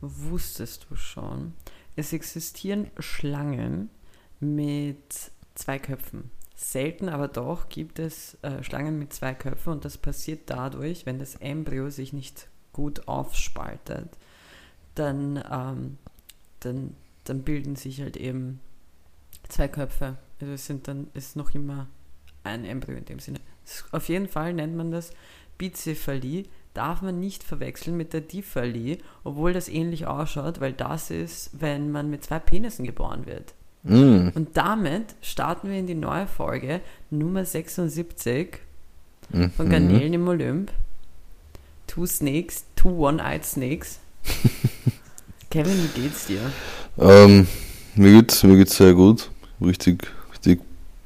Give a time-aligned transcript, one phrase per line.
[0.00, 1.54] wusstest du schon,
[1.96, 3.90] es existieren Schlangen
[4.40, 6.30] mit zwei Köpfen.
[6.54, 11.18] Selten, aber doch gibt es äh, Schlangen mit zwei Köpfen und das passiert dadurch, wenn
[11.18, 14.08] das Embryo sich nicht gut aufspaltet,
[14.94, 15.98] dann, ähm,
[16.60, 16.94] dann,
[17.24, 18.60] dann bilden sich halt eben
[19.48, 20.18] zwei Köpfe.
[20.40, 21.88] Also es sind dann ist noch immer
[22.44, 23.40] ein Embryo in dem Sinne.
[23.92, 25.12] Auf jeden Fall nennt man das
[25.58, 31.50] Bizephalie, darf man nicht verwechseln mit der Diphalie, obwohl das ähnlich ausschaut, weil das ist,
[31.58, 33.54] wenn man mit zwei Penissen geboren wird.
[33.82, 34.28] Mm.
[34.34, 36.80] Und damit starten wir in die neue Folge
[37.10, 38.58] Nummer 76
[39.30, 39.70] von Mhm.
[39.70, 40.72] Garnelen im Olymp.
[41.86, 44.00] Two Snakes, two One-Eyed Snakes.
[45.50, 46.40] Kevin, wie geht's dir?
[46.98, 47.46] Ähm,
[47.96, 49.30] mir geht's, mir geht's sehr gut.
[49.60, 50.06] Richtig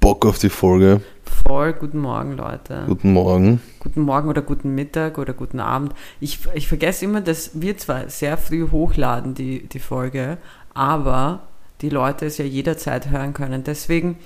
[0.04, 1.00] Bock auf die Folge.
[1.46, 2.84] Voll, guten Morgen, Leute.
[2.86, 3.62] Guten Morgen.
[3.80, 5.94] Guten Morgen oder guten Mittag oder guten Abend.
[6.20, 10.36] Ich, ich vergesse immer, dass wir zwar sehr früh hochladen, die, die Folge,
[10.74, 11.44] aber
[11.80, 13.64] die Leute es ja jederzeit hören können.
[13.64, 14.18] Deswegen,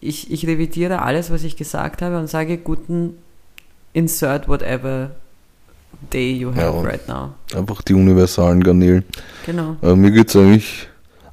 [0.00, 3.18] ich, ich revidiere alles, was ich gesagt habe und sage guten
[3.92, 5.10] Insert whatever
[6.12, 6.80] day you have Ja.
[6.80, 7.30] right now.
[7.56, 9.04] Einfach die universalen Garnelen.
[9.46, 9.74] Genau.
[9.82, 10.86] Äh, mir geht's eigentlich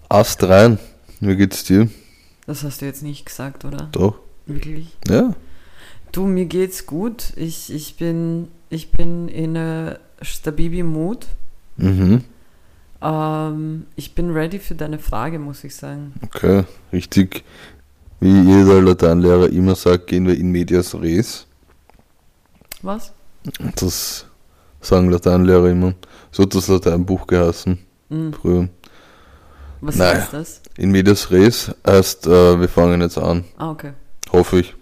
[0.10, 0.80] ast rein.
[1.20, 1.88] Wie geht's dir?
[2.52, 3.88] Das hast du jetzt nicht gesagt, oder?
[3.94, 4.16] Doch.
[4.46, 4.98] Wirklich?
[5.08, 5.34] Ja.
[6.12, 7.32] Du, mir geht's gut.
[7.38, 11.28] Ich, ich, bin, ich bin in a stabibi Mood.
[11.78, 12.26] Mhm.
[13.02, 16.12] Ähm, ich bin ready für deine Frage, muss ich sagen.
[16.26, 16.66] Okay.
[16.92, 17.46] Richtig.
[18.20, 21.48] Wie jeder Lateinlehrer immer sagt, gehen wir in medias res.
[22.82, 23.14] Was?
[23.78, 24.26] Das
[24.82, 25.94] sagen Lateinlehrer immer.
[26.34, 28.68] So hat das Lateinbuch geheißen Hm, früher.
[29.82, 30.20] Was Naja.
[30.22, 30.62] heißt das?
[30.78, 33.44] In medias res heißt, äh, wir fangen jetzt an.
[33.58, 33.94] Ah, okay.
[34.32, 34.76] Hoffe ich.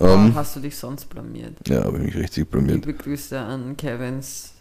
[0.00, 1.54] Ähm, hast du dich sonst blamiert?
[1.68, 2.84] ja, habe ich mich richtig blamiert.
[2.84, 4.52] Liebe Grüße an Kevins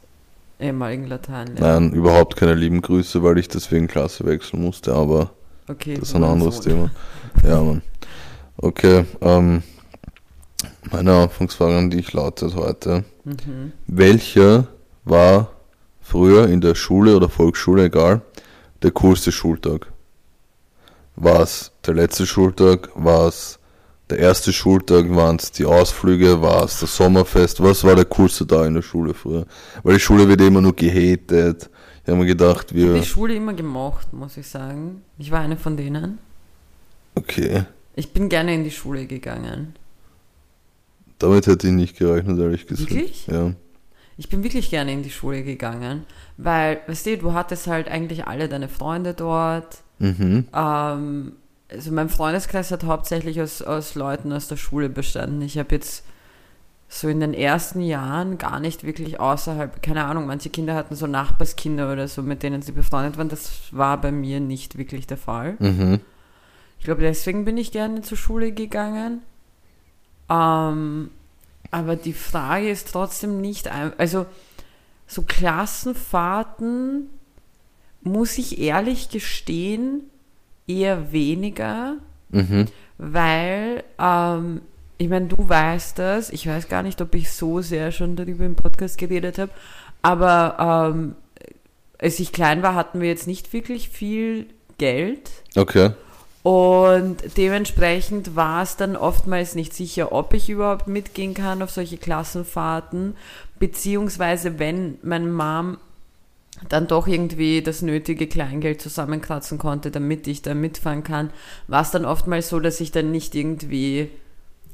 [0.60, 1.80] ehemaligen Lateinlehrer.
[1.80, 5.32] Nein, überhaupt keine lieben Grüße, weil ich deswegen Klasse wechseln musste, aber
[5.68, 6.64] Okay, das ist ein anderes Sohn.
[6.64, 6.92] Thema.
[7.44, 7.82] Ja, Mann.
[8.58, 9.64] Okay, ähm,
[10.92, 13.04] meine Anfangsfrage an dich lautet heute.
[13.24, 13.72] Mhm.
[13.88, 14.68] Welcher
[15.04, 15.50] war
[16.02, 18.22] früher in der Schule oder Volksschule, egal,
[18.84, 19.92] der coolste Schultag?
[21.16, 22.90] War es der letzte Schultag?
[22.96, 23.60] War es
[24.10, 25.10] der erste Schultag?
[25.16, 26.42] Waren es die Ausflüge?
[26.42, 27.62] War es das Sommerfest?
[27.64, 29.46] Was war der coolste Tag in der Schule früher?
[29.84, 31.70] Weil die Schule wird immer nur gehatet.
[32.04, 33.02] Ich habe mir gedacht, Ich habe wir...
[33.02, 35.02] die Schule immer gemocht, muss ich sagen.
[35.18, 36.18] Ich war eine von denen.
[37.16, 37.64] Okay,
[37.96, 39.76] Ich bin gerne in die Schule gegangen.
[41.20, 42.90] damit hätte ich nicht gerechnet, ehrlich gesagt.
[42.90, 43.28] Wirklich?
[43.28, 43.54] Ja.
[44.18, 46.06] Ich bin wirklich gerne in die Schule gegangen,
[46.38, 49.80] weil, weißt du, du hattest halt eigentlich alle deine Freunde dort.
[50.00, 50.48] Mhm.
[50.54, 51.34] Ähm,
[51.70, 55.42] also mein Freundeskreis hat hauptsächlich aus, aus Leuten aus der Schule bestanden.
[55.42, 56.06] Ich habe jetzt
[56.88, 61.08] so in den ersten Jahren gar nicht wirklich außerhalb, keine Ahnung, manche Kinder hatten so
[61.08, 63.30] Nachbarskinder oder so, mit denen sie befreundet waren.
[63.30, 65.56] Das war bei mir nicht wirklich der Fall.
[65.58, 66.02] Mhm.
[66.78, 69.22] Ich glaube, deswegen bin ich gerne zur Schule gegangen.
[70.30, 71.10] Ähm,
[71.74, 74.26] aber die Frage ist trotzdem nicht, also
[75.08, 77.10] so Klassenfahrten,
[78.02, 80.04] muss ich ehrlich gestehen,
[80.68, 81.96] eher weniger,
[82.30, 82.66] Mhm.
[82.98, 84.62] weil, ähm,
[84.98, 88.46] ich meine, du weißt das, ich weiß gar nicht, ob ich so sehr schon darüber
[88.46, 89.52] im Podcast geredet habe,
[90.02, 91.16] aber ähm,
[92.00, 94.48] als ich klein war, hatten wir jetzt nicht wirklich viel
[94.78, 95.30] Geld.
[95.56, 95.92] Okay.
[96.44, 101.98] Und dementsprechend war es dann oftmals nicht sicher, ob ich überhaupt mitgehen kann auf solche
[101.98, 103.16] Klassenfahrten,
[103.60, 105.78] beziehungsweise wenn meine Mom
[106.70, 111.32] dann doch irgendwie das nötige Kleingeld zusammenkratzen konnte, damit ich da mitfahren kann,
[111.68, 114.10] war es dann oftmals so, dass ich dann nicht irgendwie,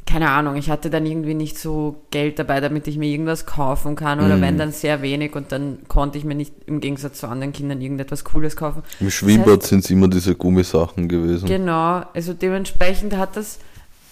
[0.06, 3.96] keine Ahnung, ich hatte dann irgendwie nicht so Geld dabei, damit ich mir irgendwas kaufen
[3.96, 4.42] kann oder Mhm.
[4.42, 7.80] wenn dann sehr wenig und dann konnte ich mir nicht im Gegensatz zu anderen Kindern
[7.80, 8.82] irgendetwas Cooles kaufen.
[9.00, 11.48] Im Schwimmbad sind es immer diese Gummisachen gewesen.
[11.48, 13.60] Genau, also dementsprechend hat das,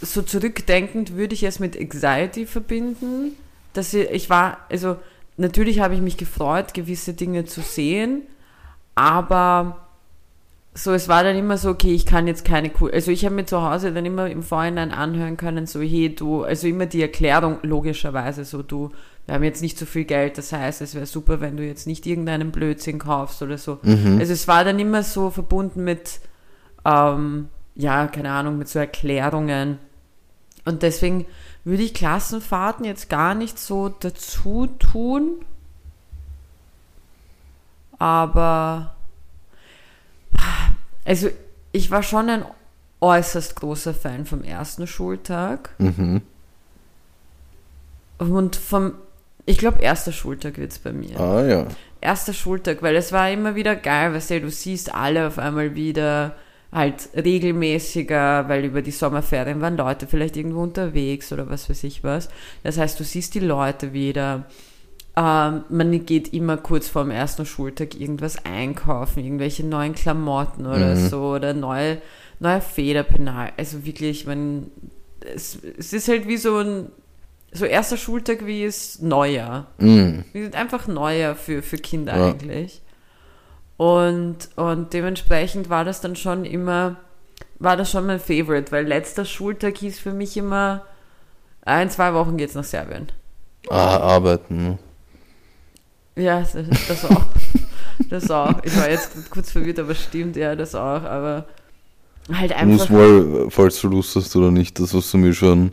[0.02, 3.32] so zurückdenkend würde ich es mit Anxiety verbinden,
[3.74, 4.98] dass ich, ich war, also
[5.38, 8.22] natürlich habe ich mich gefreut, gewisse Dinge zu sehen,
[8.94, 9.87] aber
[10.78, 13.34] so, es war dann immer so, okay, ich kann jetzt keine cool, also ich habe
[13.34, 17.02] mir zu Hause dann immer im Vorhinein anhören können, so, hey, du, also immer die
[17.02, 18.92] Erklärung, logischerweise, so, du,
[19.26, 21.88] wir haben jetzt nicht so viel Geld, das heißt, es wäre super, wenn du jetzt
[21.88, 23.80] nicht irgendeinen Blödsinn kaufst oder so.
[23.82, 24.18] Mhm.
[24.20, 26.22] Also es war dann immer so verbunden mit,
[26.86, 29.80] ähm, ja, keine Ahnung, mit so Erklärungen.
[30.64, 31.26] Und deswegen
[31.64, 35.44] würde ich Klassenfahrten jetzt gar nicht so dazu tun.
[38.00, 38.97] Aber,
[41.06, 41.30] also
[41.72, 42.46] ich war schon ein
[43.02, 45.70] äußerst großer Fan vom ersten Schultag.
[45.78, 46.22] Mhm.
[48.18, 48.94] Und vom
[49.46, 51.20] Ich glaube, erster Schultag wird's bei mir.
[51.20, 51.68] Ah ja.
[52.02, 55.76] Erster Schultag, weil es war immer wieder geil, weißt du, du siehst alle auf einmal
[55.76, 56.36] wieder
[56.72, 62.04] halt regelmäßiger, weil über die Sommerferien waren Leute vielleicht irgendwo unterwegs oder was weiß ich
[62.04, 62.30] was.
[62.64, 64.46] Das heißt, du siehst die Leute wieder.
[65.20, 70.94] Ähm, man geht immer kurz vor dem ersten Schultag irgendwas einkaufen, irgendwelche neuen Klamotten oder
[70.94, 71.08] Mhm.
[71.10, 71.98] so oder neue,
[72.40, 73.52] neue Federpenal.
[73.58, 74.70] Also wirklich, man,
[75.22, 76.92] es, es ist halt wie so ein,
[77.52, 79.66] so erster Schultag wie es Neujahr.
[79.80, 80.20] Mm.
[80.34, 82.28] Wir sind einfach neuer für, für Kinder Ja.
[82.28, 82.84] eigentlich.
[83.78, 86.98] Und, und dementsprechend war das dann schon immer,
[87.60, 90.86] war das schon mein Favorite, weil letzter Schultag hieß für mich immer,
[91.66, 93.08] "Ah, in zwei Wochen geht's nach Serbien.
[93.70, 94.78] Ah, arbeiten.
[96.18, 97.26] Ja, das, auch.
[98.10, 98.64] Das auch.
[98.64, 101.04] Ich war jetzt kurz verwirrt, aber stimmt, ja, das auch.
[101.04, 101.46] Aber
[102.32, 102.94] halt Du musst einfach.
[102.94, 105.72] mal, falls du Lust hast oder nicht, das, was du mir schon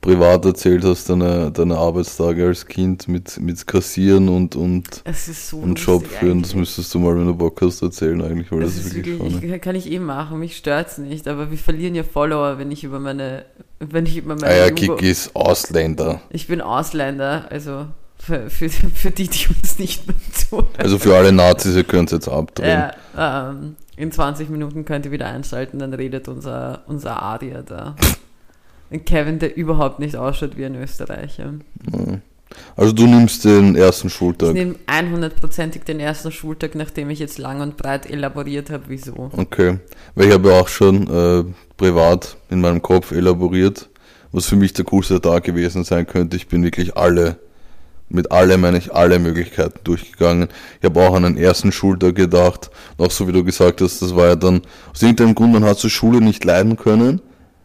[0.00, 5.56] privat erzählt hast, deine, deine Arbeitstage als Kind mit, mit Kassieren und, und, Es so
[5.58, 8.76] und Job führen, das müsstest du mal, wenn du Bock hast, erzählen eigentlich, weil das,
[8.76, 11.96] Das ist wirklich wirklich, ich, kann ich eh machen, mich stört's nicht, aber wir verlieren
[11.96, 13.46] ja Follower, wenn ich über meine,
[13.80, 16.20] wenn ich über meine Ah ja, Kiki ist Ausländer.
[16.30, 17.86] Ich bin Ausländer, also
[18.26, 20.66] für, für, für die, die uns nicht mehr zuhören.
[20.78, 22.90] Also für alle Nazis, ihr könnt jetzt abdrehen.
[23.16, 27.96] ja, ähm, in 20 Minuten könnt ihr wieder einschalten, dann redet unser, unser Adier da.
[28.90, 31.54] Ein Kevin, der überhaupt nicht ausschaut wie ein Österreicher.
[31.92, 32.18] Ja.
[32.76, 34.52] Also du nimmst den ersten Ich Schultag.
[34.54, 39.30] nehme 100%ig den ersten Schultag, nachdem ich jetzt lang und breit elaboriert habe, wieso.
[39.36, 39.78] Okay.
[40.14, 41.44] Weil ich habe ja auch schon äh,
[41.76, 43.88] privat in meinem Kopf elaboriert,
[44.32, 46.36] was für mich der coolste Tag gewesen sein könnte.
[46.36, 47.36] Ich bin wirklich alle,
[48.08, 50.48] mit alle meine ich alle Möglichkeiten durchgegangen.
[50.80, 54.14] Ich habe auch an den ersten Schultag gedacht, auch so wie du gesagt hast, das
[54.14, 54.62] war ja dann,
[54.92, 57.20] aus irgendeinem Grund, man hat zur Schule nicht leiden können,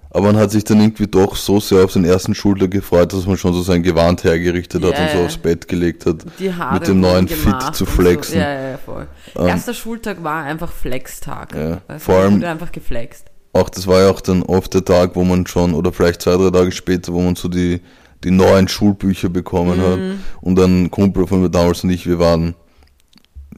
[0.09, 3.25] aber man hat sich dann irgendwie doch so sehr auf den ersten Schultag gefreut, dass
[3.27, 6.25] man schon so sein Gewand hergerichtet hat Ja, und so aufs Bett gelegt hat.
[6.73, 8.33] Mit dem neuen Fit zu flexen.
[8.33, 8.39] So.
[8.39, 9.07] Ja, ja, ja, voll.
[9.37, 11.55] Ähm, Erster Schultag war einfach Flextag.
[11.55, 13.27] Ja, Weißt vor allem- einfach geflext.
[13.53, 16.35] auch das war ja auch dann oft der Tag, wo man schon, oder vielleicht zwei,
[16.35, 17.79] drei Tage später, wo man so die,
[18.23, 19.99] die neuen Schulbücher bekommen hat.
[20.41, 22.55] Und ein Kumpel von mir damals und ich, wir waren,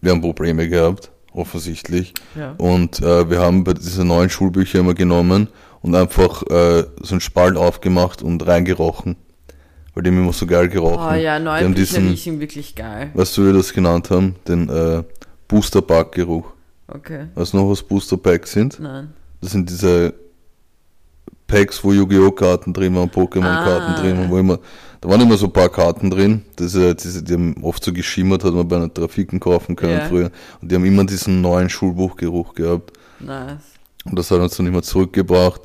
[0.02, 2.14] wir haben Probleme gehabt, offensichtlich.
[2.36, 2.54] Ja.
[2.58, 5.50] Und äh, wir haben bei diese neuen Schulbücher immer genommen
[5.82, 9.18] und einfach äh, so einen Spalt aufgemacht und reingerochen.
[9.94, 11.08] Weil die haben immer so geil gerochen.
[11.12, 13.12] Oh ja, die neue haben Bücher diesen, riechen wirklich geil.
[13.14, 14.36] weißt du, wie wir das genannt haben?
[14.48, 15.04] Den äh,
[15.48, 16.52] Booster-Pack-Geruch.
[16.88, 17.28] Okay.
[17.36, 18.80] Weißt du noch, was Booster-Packs sind?
[18.80, 19.14] Nein.
[19.40, 20.14] Das sind diese
[21.48, 22.32] Packs, wo Yu-Gi-Oh!
[22.32, 24.00] Karten drin waren, Pokémon-Karten Ah.
[24.02, 24.60] drin waren, wo immer,
[25.02, 28.44] da waren immer so ein paar Karten drin, diese, diese, die haben oft so geschimmert,
[28.44, 30.06] hat man bei einer Trafiken kaufen können Ja.
[30.06, 30.32] früher.
[30.62, 32.94] Und die haben immer diesen neuen Schulbuchgeruch gehabt.
[33.20, 33.58] Nice.
[34.06, 35.62] Und das hat uns dann immer zurückgebracht.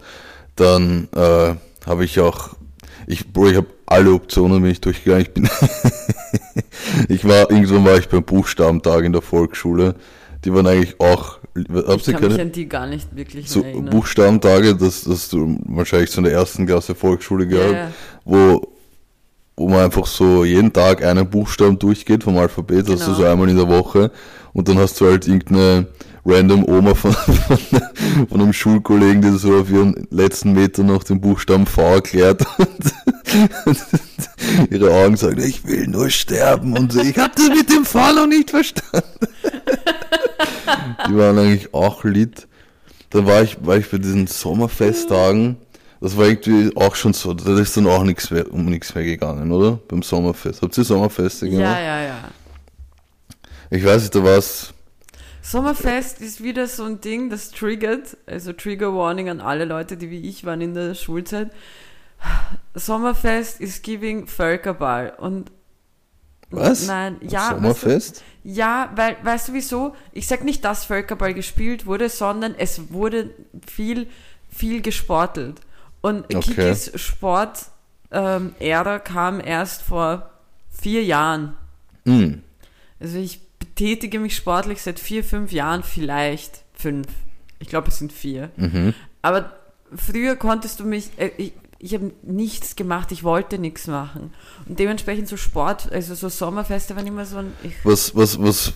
[0.57, 1.55] Dann äh,
[1.87, 2.51] habe ich auch,
[3.07, 5.23] ich, Bro, ich habe alle Optionen bin ich durchgegangen.
[5.23, 5.49] Ich bin,
[7.09, 9.95] ich war, irgendwann war ich beim Buchstabentag in der Volksschule.
[10.45, 12.43] Die waren eigentlich auch, Ich kann mich keine?
[12.43, 13.91] an die gar nicht wirklich so erinnern.
[13.91, 17.91] Buchstabentage, das, das du wahrscheinlich so in der ersten Klasse Volksschule ja, gehabt, ja.
[18.25, 18.69] wo,
[19.57, 23.19] wo man einfach so jeden Tag einen Buchstaben durchgeht vom Alphabet, das hast du Genau.
[23.19, 24.11] so einmal in der Woche
[24.53, 25.87] und dann hast du halt irgendeine
[26.25, 27.59] random Oma von, von,
[28.29, 34.71] von einem Schulkollegen, die so auf ihren letzten Meter noch den Buchstaben V erklärt und
[34.71, 38.13] ihre Augen sagen, ich will nur sterben und so, ich habe das mit dem V
[38.13, 39.03] noch nicht verstanden.
[41.09, 42.47] Die waren eigentlich auch lit.
[43.11, 45.57] Dann war ich, war ich bei diesen Sommerfesttagen.
[46.01, 49.05] Das war irgendwie auch schon so, da ist dann auch nichts mehr, um nichts mehr
[49.05, 49.81] gegangen, oder?
[49.89, 50.63] Beim Sommerfest.
[50.63, 51.63] Habt ihr Sommerfeste gemacht?
[51.63, 52.17] ja, ja, ja.
[53.71, 54.73] Ich weiß nicht, da war es.
[55.43, 60.11] Sommerfest ist wieder so ein Ding, das triggert, also Trigger Warning an alle Leute, die
[60.11, 61.51] wie ich waren in der Schulzeit.
[62.75, 65.51] Sommerfest ist giving Völkerball und
[66.51, 66.87] Was?
[66.87, 68.17] Nein, ja, Sommerfest?
[68.17, 69.95] Weißt du, ja, weil, weißt du wieso?
[70.13, 73.31] Ich sag nicht, dass Völkerball gespielt wurde, sondern es wurde
[73.67, 74.09] viel,
[74.51, 75.61] viel gesportelt.
[76.01, 76.41] Und Okay.
[76.41, 80.31] Kikis Sport-Ära kam erst vor
[80.71, 81.57] vier Jahren.
[82.07, 82.43] Hm.
[83.01, 87.09] Also ich betätige mich sportlich seit vier, fünf Jahren, vielleicht fünf.
[87.59, 88.51] Ich glaube, es sind vier.
[88.57, 88.95] Mhm.
[89.21, 89.53] Aber
[89.95, 94.33] früher konntest du mich, äh, ich, ich habe nichts gemacht, ich wollte nichts machen.
[94.67, 98.73] Und dementsprechend so Sport, also so Sommerfeste waren immer so ein, ich, Was, was, was,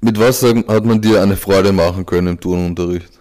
[0.00, 3.12] mit was hat man dir eine Freude machen können im Turnunterricht?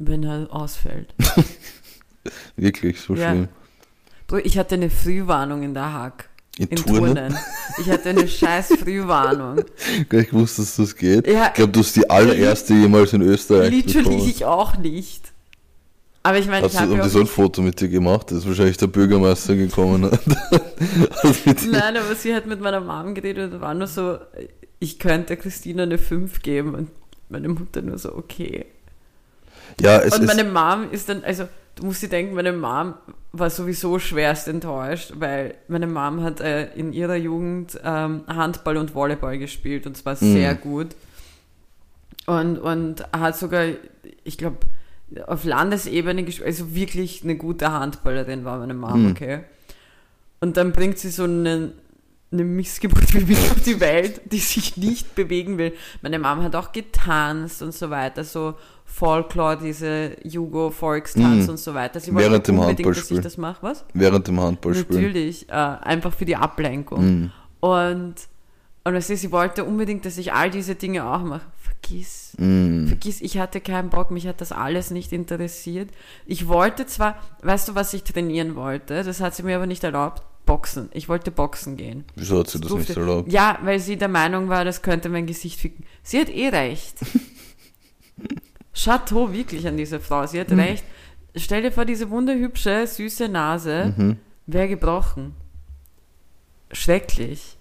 [0.00, 1.12] wenn er ausfällt.
[2.56, 3.30] Wirklich, so Ja.
[3.30, 3.48] schlimm.
[4.44, 6.28] Ich hatte eine Frühwarnung in der Hack.
[6.58, 7.14] In In Turnen?
[7.14, 7.38] Turnen.
[7.80, 9.64] Ich hatte eine scheiß Frühwarnung.
[10.12, 11.26] Nicht gewusst, dass das geht.
[11.26, 11.46] Ja.
[11.48, 14.28] ich glaube, du hast die allererste jemals in Österreich Literally bekommen.
[14.28, 15.32] ich auch nicht.
[16.22, 18.30] Aber ich meine, ich habe haben die so ein Foto mit dir gemacht?
[18.32, 20.02] Ist wahrscheinlich der Bürgermeister gekommen.
[21.44, 24.18] mit dir- Nein, aber sie hat mit meiner Mom geredet und war nur so,
[24.78, 26.90] ich könnte Christina eine 5 geben und
[27.28, 28.66] meine Mutter nur so, okay.
[29.80, 32.94] ja, es und meine Mom ist dann, also du musst dir denken, meine Mom
[33.32, 38.94] war sowieso schwerst enttäuscht, weil meine Mom hat äh, in ihrer Jugend ähm, Handball und
[38.94, 40.32] Volleyball gespielt und zwar Mhm.
[40.32, 40.88] sehr gut.
[42.26, 43.64] Und, und hat sogar,
[44.24, 44.58] ich glaube,
[45.26, 49.10] auf Landesebene gespielt, also wirklich eine gute Handballerin war meine Mom, Mhm.
[49.12, 49.40] okay.
[50.40, 51.72] Und dann bringt sie so eine,
[52.30, 55.72] eine Missgeburt wie mich auf die Welt, die sich nicht bewegen will.
[56.02, 61.50] Meine Mom hat auch getanzt und so weiter, so Folklore, diese Jugo-Volkstanz Mhm.
[61.50, 62.00] und so weiter.
[62.00, 63.20] Sie Während dem unbedingt, dass ich Handballspiel.
[63.22, 63.84] das mache, was?
[63.94, 65.02] während dem Handballspielen.
[65.02, 67.04] Natürlich, äh, einfach für die Ablenkung.
[67.04, 67.30] Mhm.
[67.60, 68.14] Und,
[68.84, 71.42] und weißt du, sie wollte unbedingt, dass ich all diese Dinge auch mache.
[71.82, 72.32] Vergiss.
[72.38, 72.88] Mhm.
[72.88, 75.90] Vergiss, ich hatte keinen Bock, mich hat das alles nicht interessiert.
[76.26, 79.02] Ich wollte zwar, weißt du, was ich trainieren wollte?
[79.04, 80.22] Das hat sie mir aber nicht erlaubt.
[80.44, 80.88] Boxen.
[80.92, 82.04] Ich wollte boxen gehen.
[82.16, 83.30] Wieso hat sie das durfte- nicht erlaubt?
[83.32, 85.84] Ja, weil sie der Meinung war, das könnte mein Gesicht ficken.
[86.02, 86.96] Sie hat eh recht.
[88.74, 90.26] Chateau wirklich an diese Frau.
[90.26, 90.84] Sie hat recht.
[91.36, 94.16] Stell dir vor, diese wunderhübsche, süße Nase Mhm.
[94.46, 95.34] wäre gebrochen.
[96.72, 97.56] Schrecklich.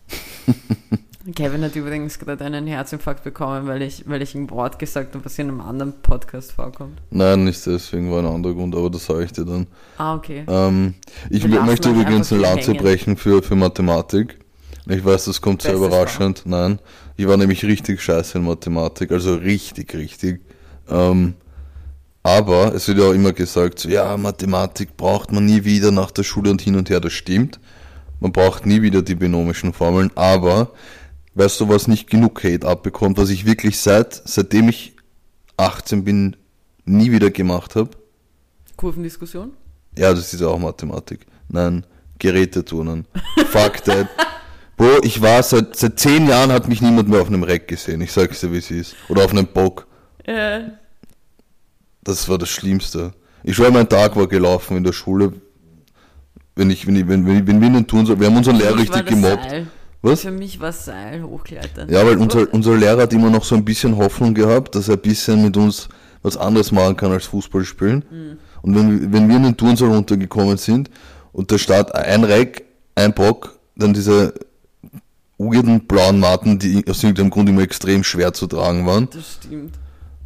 [1.36, 5.26] Kevin hat übrigens gerade einen Herzinfarkt bekommen, weil ich, weil ich ein Wort gesagt habe,
[5.26, 7.02] was in einem anderen Podcast vorkommt.
[7.10, 9.68] Nein, nicht deswegen, war ein anderer Grund, aber das sage ich dir dann.
[9.98, 10.46] Ah, okay.
[10.48, 10.94] Ähm,
[11.30, 12.84] ich lassen möchte übrigens eine Lanze hängen.
[12.84, 14.40] brechen für, für Mathematik.
[14.88, 16.44] Ich weiß, das kommt sehr Bestes überraschend.
[16.46, 16.80] Nein,
[17.18, 20.42] ich war nämlich richtig scheiße in Mathematik, also richtig, richtig.
[20.90, 21.34] Ähm,
[22.24, 26.12] aber es wird ja auch immer gesagt, so, ja, Mathematik braucht man nie wieder nach
[26.12, 27.02] der Schule und hin und her.
[27.02, 27.60] Das stimmt.
[28.20, 30.72] Man braucht nie wieder die binomischen Formeln, aber
[31.38, 34.96] weißt du, was nicht genug Hate abbekommt, was ich wirklich seit, seitdem ich
[35.58, 36.36] 18 bin,
[36.86, 37.92] nie wieder gemacht habe?
[38.76, 39.54] Kurvendiskussion?
[39.98, 41.26] Ja, das ist ja auch Mathematik.
[41.50, 41.86] Nein,
[42.20, 43.06] Geräteturnen.
[43.50, 44.08] Fuck that.
[44.76, 48.02] Bro, ich war seit, seit zehn Jahren hat mich niemand mehr auf einem Reck gesehen.
[48.02, 48.96] Ich sag's dir, wie es ist.
[49.10, 49.88] Oder auf einem Bock.
[50.24, 50.62] Äh,
[52.04, 53.14] Das war das Schlimmste.
[53.44, 55.34] Ich schwör, mein Tag war gelaufen in der Schule.
[56.56, 58.78] Wenn ich, wenn ich, wenn, wenn, wenn wir einen tun soll, wir haben unseren Lehrer
[58.78, 59.50] richtig gemobbt.
[59.50, 59.68] Seil.
[60.08, 60.22] Was?
[60.22, 61.90] Für mich war Seil hochklettern.
[61.90, 64.96] Ja, weil unser, unser Lehrer hat immer noch so ein bisschen Hoffnung gehabt, dass er
[64.96, 65.88] ein bisschen mit uns
[66.24, 68.04] was anderes machen kann als Fußball spielen.
[68.62, 70.90] Und wenn, wir- wenn wir in den Turnsaal runtergekommen sind
[71.32, 74.34] und da stand ein Reck, ein Bock, dann diese
[75.38, 79.08] weirden blauen Matten, die aus irgendeinem Grund immer extrem schwer zu tragen waren.
[79.14, 79.74] Das stimmt.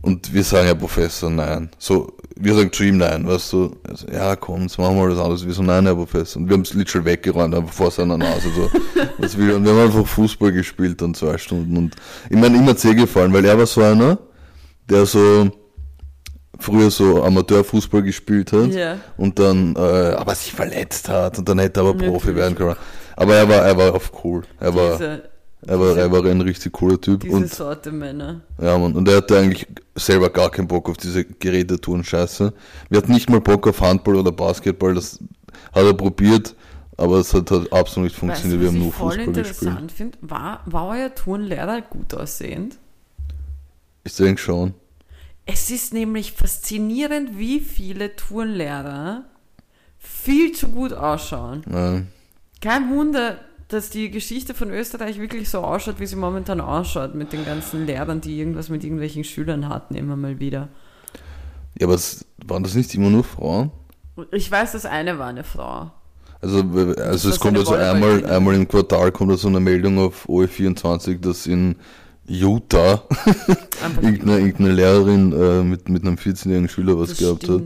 [0.01, 1.69] Und wir sagen ja Professor, nein.
[1.77, 5.19] So, wir sagen zu ihm nein, weißt du, also, ja komm, jetzt machen wir das
[5.19, 5.45] anders.
[5.45, 6.41] Wir so, nein, Herr Professor.
[6.41, 8.69] Und wir haben es literally weggeräumt, einfach vor seiner Nase, so.
[9.19, 9.51] was will.
[9.53, 11.77] Und wir haben einfach Fußball gespielt dann zwei Stunden.
[11.77, 11.95] Und
[12.29, 14.17] ich meine, ihm hat's eh gefallen, weil er war so einer,
[14.89, 15.51] der so
[16.59, 18.97] früher so Amateurfußball gespielt hat Ja.
[19.17, 22.75] und dann, äh, aber sich verletzt hat und dann hätte er aber Profi werden können.
[23.15, 24.43] Aber er war, er war auf cool.
[24.59, 25.23] Er war, Diese,
[25.67, 27.21] er war, er war ein richtig cooler Typ.
[27.21, 28.41] diese und Sorte Männer.
[28.59, 28.93] ja, Mann.
[28.93, 32.53] Und er hatte eigentlich selber gar keinen Bock auf diese Gerätetouren-Scheiße.
[32.89, 34.95] Wir hatten nicht mal Bock auf Handball oder Basketball.
[34.95, 35.19] Das
[35.71, 36.55] hat er probiert,
[36.97, 38.61] aber es hat, hat absolut nicht funktioniert.
[38.61, 39.61] weißt Wir was haben nur ich voll Fußball gespielt.
[39.61, 40.17] interessant finde?
[40.21, 42.77] War, war euer Turnlehrer gut aussehend?
[44.03, 44.73] Ich denke schon.
[45.45, 49.25] Es ist nämlich faszinierend, wie viele Turnlehrer
[49.99, 51.63] viel zu gut ausschauen.
[51.67, 52.07] Nein.
[52.61, 53.37] Kein Wunder,
[53.73, 57.85] dass die Geschichte von Österreich wirklich so ausschaut, wie sie momentan ausschaut, mit den ganzen
[57.85, 60.67] Lehrern, die irgendwas mit irgendwelchen Schülern hatten, immer mal wieder.
[61.79, 63.71] Ja, aber es, waren das nicht immer nur Frauen?
[64.31, 65.91] Ich weiß, das eine war eine Frau.
[66.41, 70.27] Also, also war es kommt also einmal, einmal im Quartal kommt also eine Meldung auf
[70.27, 71.75] OE24, dass in
[72.27, 73.03] Utah
[74.01, 77.61] irgendeine, irgendeine Lehrerin äh, mit, mit einem 14-jährigen Schüler was das gehabt hat.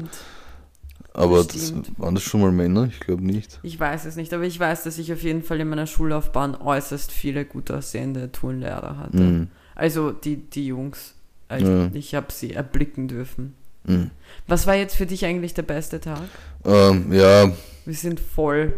[1.17, 2.87] Aber das waren das schon mal Männer?
[2.91, 3.59] Ich glaube nicht.
[3.63, 6.55] Ich weiß es nicht, aber ich weiß, dass ich auf jeden Fall in meiner Schullaufbahn
[6.55, 9.17] äußerst viele gut aussehende Turnlehrer hatte.
[9.17, 9.47] Mhm.
[9.75, 11.13] Also die, die Jungs.
[11.55, 11.89] Ich, Ja.
[11.93, 13.53] ich habe sie erblicken dürfen.
[13.85, 14.09] Mhm.
[14.47, 16.21] Was war jetzt für dich eigentlich der beste Tag?
[16.65, 17.51] Ähm, ja,
[17.85, 18.73] Wir sind voll.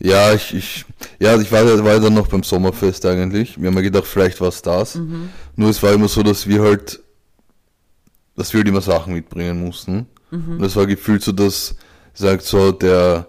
[0.00, 0.84] Ja, ich, ich,
[1.20, 3.58] ja, ich war, ja- war dann noch beim Sommerfest eigentlich.
[3.58, 4.96] Wir haben ja gedacht, vielleicht war es das.
[4.96, 5.30] Mhm.
[5.56, 7.00] Nur es war immer so, dass wir halt,
[8.36, 10.06] dass wir halt immer Sachen mitbringen mussten.
[10.36, 10.58] Mhm.
[10.58, 11.74] Und es war gefühlt so, dass,
[12.12, 13.26] sagt so, der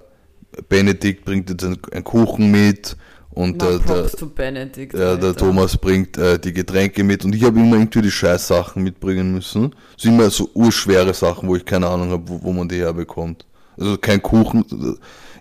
[0.70, 2.96] Benedikt bringt jetzt einen, Kuchen mit
[3.32, 4.94] und der, der, Benedict.
[4.94, 5.36] der, der.
[5.36, 9.76] Thomas bringt äh, die Getränke mit und ich habe immer irgendwie die Scheißsachen mitbringen müssen.
[9.98, 13.46] So immer so urschwere Sachen, wo ich keine Ahnung habe, wo, wo man die herbekommt.
[13.78, 14.64] Also kein Kuchen.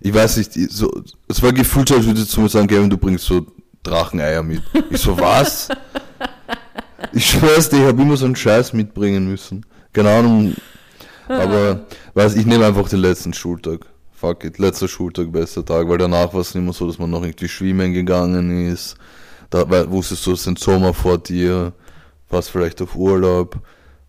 [0.00, 0.90] Ich weiß nicht, ich- so,
[1.28, 3.46] es war gefühlt so, als würde ich zu mir sagen, Gavin, du bringst so
[3.84, 4.62] Dracheneier mit.
[4.90, 5.68] Ich so, was?
[7.12, 9.64] Ich schwör's dir, ich habe immer so einen Scheiß mitbringen müssen.
[9.92, 10.54] Keine Ahnung.
[11.28, 11.80] Aber
[12.14, 13.80] weiß, ich nehme einfach den letzten Schultag.
[14.12, 17.10] Fuck it, letzter Schultag, bester Tag, weil danach war es nicht mehr so, dass man
[17.10, 18.96] noch irgendwie schwimmen gegangen ist.
[19.50, 21.72] Da weil, wusstest du, es ist Sommer vor dir,
[22.30, 23.58] warst vielleicht auf Urlaub.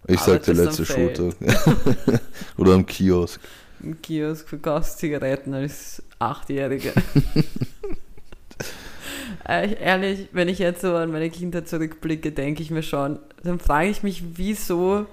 [0.07, 0.85] Ich sag der letzte.
[0.85, 1.33] Schultag.
[2.57, 3.39] Oder am Kiosk.
[3.81, 6.93] Im Kiosk verkaufst Zigaretten als Achtjährige.
[9.47, 13.19] Äh, ich- Ehrlich, wenn ich jetzt so an meine Kindheit zurückblicke, denke ich mir schon,
[13.43, 15.05] dann frage ich mich, wieso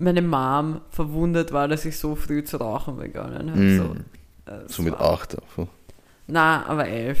[0.00, 3.60] meine Mom verwundert war, dass ich so früh zu rauchen begonnen habe.
[3.60, 3.76] Mm.
[3.78, 5.68] So, äh, So mit war- acht einfach.
[6.26, 7.20] Na, aber elf.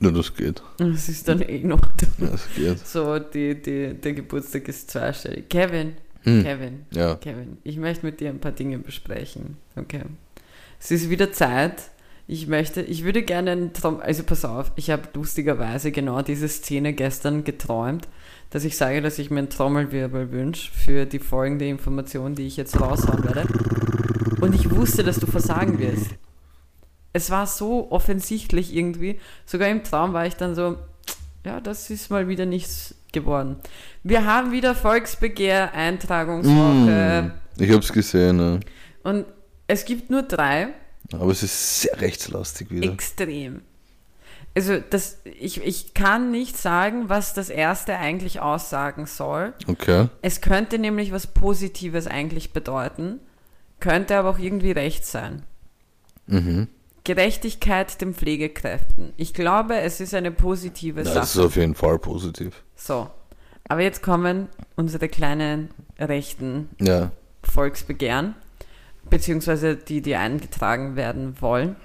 [0.00, 0.62] Ja, das geht.
[0.78, 1.80] Das ist dann eh noch.
[2.18, 2.86] Ja, das geht.
[2.86, 5.48] So, die, die, der Geburtstag ist zweistellig.
[5.48, 6.42] Kevin, Hm.
[6.42, 7.14] Kevin, Ja.
[7.14, 9.56] Kevin, ich möchte mit dir ein paar Dinge besprechen.
[9.76, 10.02] Okay.
[10.80, 11.90] Es ist wieder Zeit.
[12.28, 16.48] Ich möchte, ich würde gerne einen Traum, also pass auf, ich habe lustigerweise genau diese
[16.48, 18.08] Szene gestern geträumt,
[18.50, 22.56] dass ich sage, dass ich mir einen Trommelwirbel wünsche für die folgende Information, die ich
[22.56, 23.46] jetzt raushauen werde.
[24.40, 26.10] Und ich wusste, dass du versagen wirst.
[27.12, 29.18] Es war so offensichtlich irgendwie.
[29.46, 30.76] Sogar im Traum war ich dann so,
[31.44, 33.56] ja, das ist mal wieder nichts geworden.
[34.02, 37.32] Wir haben wieder Volksbegehr, Eintragungswoche.
[37.56, 37.62] Mm.
[37.62, 38.60] Ich hab's gesehen, ja.
[39.02, 39.24] Und
[39.66, 40.68] es gibt nur drei.
[41.12, 42.92] aber es ist sehr rechtslastig wieder.
[42.92, 43.62] Extrem.
[44.56, 49.52] Also das, ich, ich kann nicht sagen, was das erste eigentlich aussagen soll.
[49.66, 50.08] Okay.
[50.22, 53.20] Es könnte nämlich was Positives eigentlich bedeuten,
[53.80, 55.42] könnte aber auch irgendwie recht sein.
[56.26, 56.68] Mhm.
[57.04, 59.12] Gerechtigkeit den Pflegekräften.
[59.18, 61.46] Ich glaube, es ist eine positive Ja, das ist Sache.
[61.46, 62.64] auf jeden Fall positiv.
[62.74, 63.08] So,
[63.68, 65.68] aber jetzt kommen unsere kleinen
[66.00, 67.12] rechten Ja.
[67.44, 68.34] Volksbegehren,
[69.10, 71.76] beziehungsweise die, die eingetragen werden wollen.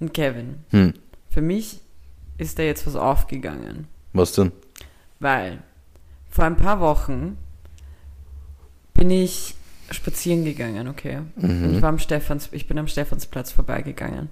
[0.00, 0.94] Und Kevin, Hm.
[1.30, 1.80] für mich
[2.38, 4.52] ist da jetzt was aufgegangen, Was denn?
[5.20, 5.62] weil
[6.28, 7.38] vor ein paar Wochen
[8.94, 9.54] bin ich
[9.90, 11.18] spazieren gegangen, okay?
[11.36, 11.82] Und ich Mhm.
[11.82, 14.30] war am Stephans, ich bin am Stephansplatz vorbeigegangen.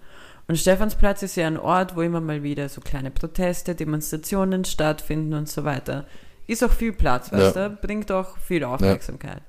[0.49, 5.33] Und Stephansplatz ist ja ein Ort, wo immer mal wieder so kleine Proteste, Demonstrationen stattfinden
[5.35, 6.07] und so weiter.
[6.47, 7.69] Ist auch viel Platz, weißt Ja.
[7.69, 7.77] du?
[7.77, 9.43] Bringt auch viel Aufmerksamkeit.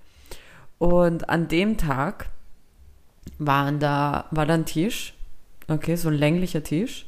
[0.77, 2.29] Und an dem Tag
[3.37, 5.13] waren da, war da ein Tisch,
[5.67, 7.07] okay, so ein länglicher Tisch.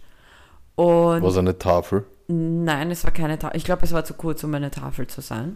[0.75, 2.05] Und Was eine Tafel?
[2.27, 3.57] Nein, es war keine Tafel.
[3.57, 5.55] Ich glaube, es war zu kurz, um eine Tafel zu sein.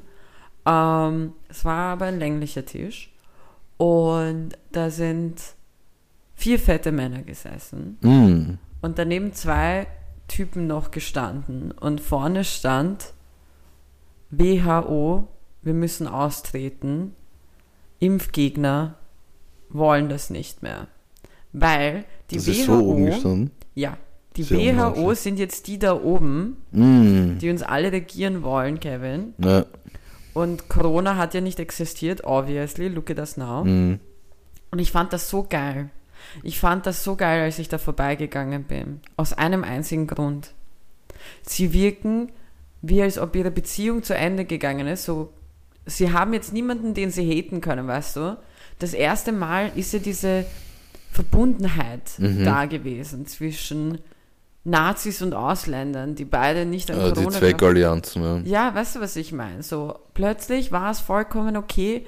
[0.65, 3.11] Ähm, es war aber ein länglicher Tisch.
[3.77, 5.41] Und da sind
[6.35, 7.97] vier fette Männer gesessen.
[8.01, 8.57] Mm.
[8.81, 9.87] Und daneben zwei
[10.27, 11.71] Typen noch gestanden.
[11.71, 13.13] Und vorne stand
[14.31, 15.27] WHO,
[15.61, 17.13] wir müssen austreten.
[17.99, 18.95] Impfgegner
[19.69, 20.87] wollen das nicht mehr.
[21.53, 23.97] Weil die Das WHO, ist so ja,
[24.35, 27.37] die Sehr WHO sind jetzt die da oben, Mm.
[27.39, 29.33] die uns alle regieren wollen, Kevin.
[29.37, 29.65] Ja.
[30.33, 33.65] Und Corona hat ja nicht existiert, obviously, look at us now.
[33.65, 33.99] Mm.
[34.71, 35.89] Und ich fand das so geil.
[36.43, 39.01] Ich fand das so geil, als ich da vorbeigegangen bin.
[39.17, 40.53] Aus einem einzigen Grund.
[41.41, 42.31] Sie wirken,
[42.81, 45.05] wie als ob ihre Beziehung zu Ende gegangen ist.
[45.05, 45.33] So,
[45.85, 48.37] sie haben jetzt niemanden, den sie haten können, weißt du?
[48.79, 50.45] Das erste Mal ist ja diese
[51.11, 52.43] Verbundenheit Mhm.
[52.45, 53.99] da gewesen zwischen
[54.63, 58.67] Nazis und Ausländern, die beide nicht an Also die Corona Zweckallianzen, ja.
[58.67, 59.63] ja, weißt du, was ich meine?
[59.63, 62.05] So, plötzlich war es vollkommen okay,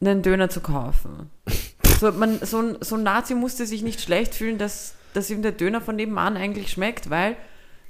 [0.00, 1.30] einen Döner zu kaufen.
[1.98, 5.40] So, man, so, ein, so ein Nazi musste sich nicht schlecht fühlen, dass, dass ihm
[5.40, 7.36] der Döner von nebenan eigentlich schmeckt, weil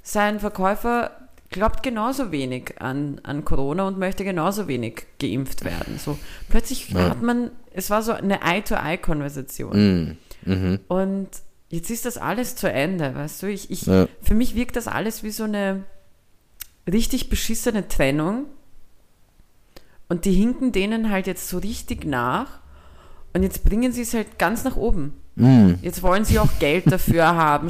[0.01, 5.97] sein Verkäufer glaubt genauso wenig an, an Corona und möchte genauso wenig geimpft werden.
[5.97, 6.17] So,
[6.49, 7.09] plötzlich Ja.
[7.09, 10.17] hat man, es war so eine Eye-to-Eye-Konversation.
[10.45, 10.49] Mm.
[10.49, 10.79] Mhm.
[10.87, 11.29] Und
[11.69, 13.47] jetzt ist das alles zu Ende, weißt du?
[13.51, 14.07] Ich, ich, Ja.
[14.21, 15.83] Für mich wirkt das alles wie so eine
[16.91, 18.45] richtig beschissene Trennung.
[20.09, 22.59] Und die hinken denen halt jetzt so richtig nach.
[23.33, 25.13] Und jetzt bringen sie es halt ganz nach oben.
[25.37, 25.75] Mm.
[25.83, 27.69] Jetzt wollen sie auch Geld dafür haben.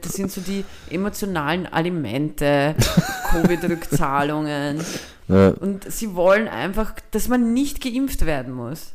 [0.00, 2.74] Das sind so die emotionalen Alimente,
[3.30, 4.80] Covid-Rückzahlungen.
[5.26, 5.48] Ja.
[5.50, 8.92] Und sie wollen einfach, dass man nicht geimpft werden muss.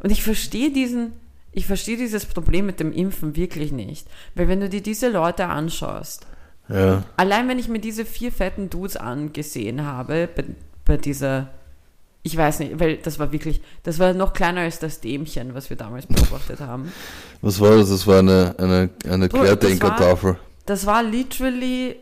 [0.00, 1.12] Und ich verstehe diesen,
[1.52, 4.06] ich verstehe dieses Problem mit dem Impfen wirklich nicht.
[4.34, 6.26] Weil wenn du dir diese Leute anschaust,
[6.68, 7.02] ja.
[7.16, 10.44] allein wenn ich mir diese vier fetten Dudes angesehen habe, bei,
[10.84, 11.48] bei dieser,
[12.22, 15.70] ich weiß nicht, weil das war wirklich, das war noch kleiner als das Dämchen, was
[15.70, 16.92] wir damals beobachtet haben.
[17.40, 17.88] Was war das?
[17.90, 20.36] Das war eine, eine, eine Bro, das Querdenkertafel.
[20.66, 21.96] Das war literally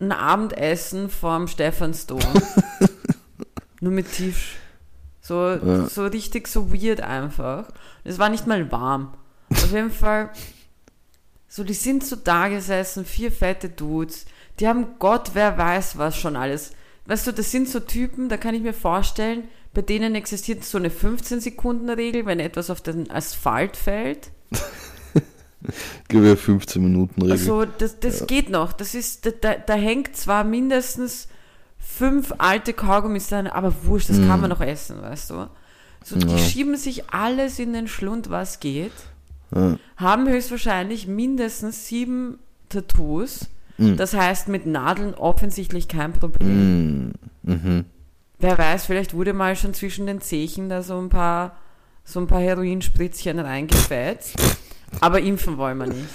[0.00, 2.20] ein Abendessen vorm Stephansdom.
[3.80, 4.56] Nur mit Tisch.
[5.20, 5.86] So, Ja.
[5.86, 7.68] so richtig so weird einfach.
[8.04, 9.14] Es war nicht mal warm.
[9.50, 10.30] Auf jeden Fall
[11.48, 14.26] So, die sind so da gesessen, vier fette Dudes.
[14.58, 16.72] Die haben Gott, wer weiß was schon alles.
[17.06, 20.78] Weißt du, das sind so Typen, da kann ich mir vorstellen, bei denen existiert so
[20.78, 24.30] eine 15-Sekunden-Regel, wenn etwas auf den Asphalt fällt.
[26.08, 27.32] Gib mir 15 Minuten Regel.
[27.32, 28.72] Also, das, das geht noch.
[28.72, 31.28] Das ist, da, da, hängt zwar mindestens
[31.78, 35.46] fünf alte Kaugummis dran, aber wurscht, das kann man noch essen, weißt du.
[36.02, 36.38] So, die Ja.
[36.38, 38.92] schieben sich alles in den Schlund, was geht,
[39.54, 39.76] Ja.
[39.96, 43.48] haben höchstwahrscheinlich mindestens sieben Tattoos.
[43.96, 47.06] Das heißt, mit Nadeln offensichtlich kein Problem.
[47.06, 47.12] Mm,
[47.44, 47.84] mhm.
[48.40, 51.58] Wer weiß, vielleicht wurde mal schon zwischen den Zechen da so ein paar,
[52.04, 54.34] so ein paar Heroinspritzchen reingefetzt.
[55.00, 56.08] Aber impfen wollen wir nicht.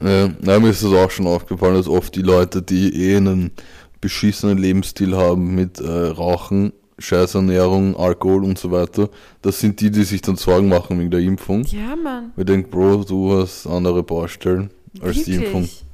[0.00, 3.52] Ja, na, mir ist das auch schon aufgefallen, dass oft die Leute, die eh einen
[4.00, 9.10] beschissenen Lebensstil haben mit äh, Rauchen, Scheißernährung, Alkohol und so weiter,
[9.42, 11.64] das sind die, die sich dann Sorgen machen wegen der Impfung.
[11.64, 12.32] Ja, Mann.
[12.36, 15.62] Ich denke, Bro, du hast andere Baustellen als die Impfung.
[15.62, 15.84] Wirklich.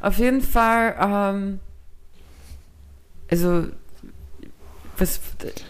[0.00, 1.58] Auf jeden Fall, ähm,
[3.28, 3.66] also,
[4.98, 5.20] was,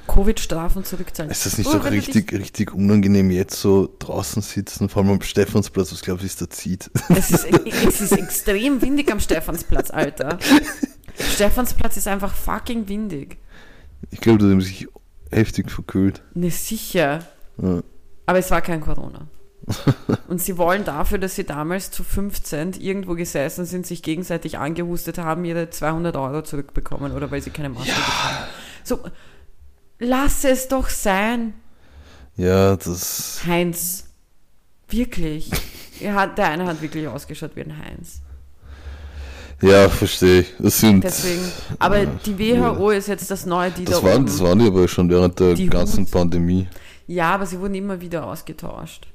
[0.07, 1.31] Covid-Strafen zurückzahlen.
[1.31, 5.03] Ist das nicht Oh, so wenn du richtig, richtig unangenehm, jetzt so draußen sitzen, vor
[5.03, 6.91] allem am Stephansplatz, was glaubst du, ist da zieht?
[7.09, 7.47] Dich, es, ist,
[7.87, 10.39] es ist extrem windig am Stephansplatz, Alter.
[11.35, 13.39] Stephansplatz ist einfach fucking windig.
[14.11, 14.87] Ich glaube, da haben sich
[15.31, 16.23] heftig verkühlt.
[16.35, 17.27] Ne, sicher.
[17.61, 17.83] Ja.
[18.27, 19.29] Aber es war kein Corona.
[20.29, 25.19] Und sie wollen dafür, dass sie damals zu 15 irgendwo gesessen sind, sich gegenseitig angehustet
[25.19, 28.39] haben, ihre 200 Euro zurückbekommen oder weil sie keine Maske bekommen.
[28.87, 29.01] So,
[29.99, 31.55] lass es doch sein,
[32.37, 33.40] Ja, das.
[33.46, 34.05] Heinz.
[34.88, 35.51] Wirklich.
[36.07, 38.20] Hat, der eine hat wirklich ausgeschaut wie ein Heinz.
[39.62, 40.53] Ja, verstehe ich.
[40.59, 41.03] Das sind.
[41.03, 41.40] Deswegen,
[41.79, 44.27] aber die WHO ist jetzt das neue, die Das da waren, oben.
[44.27, 46.11] das waren die aber schon während der Die ganzen Hut.
[46.12, 46.68] Pandemie.
[47.09, 49.09] Ja, aber sie wurden immer wieder ausgetauscht.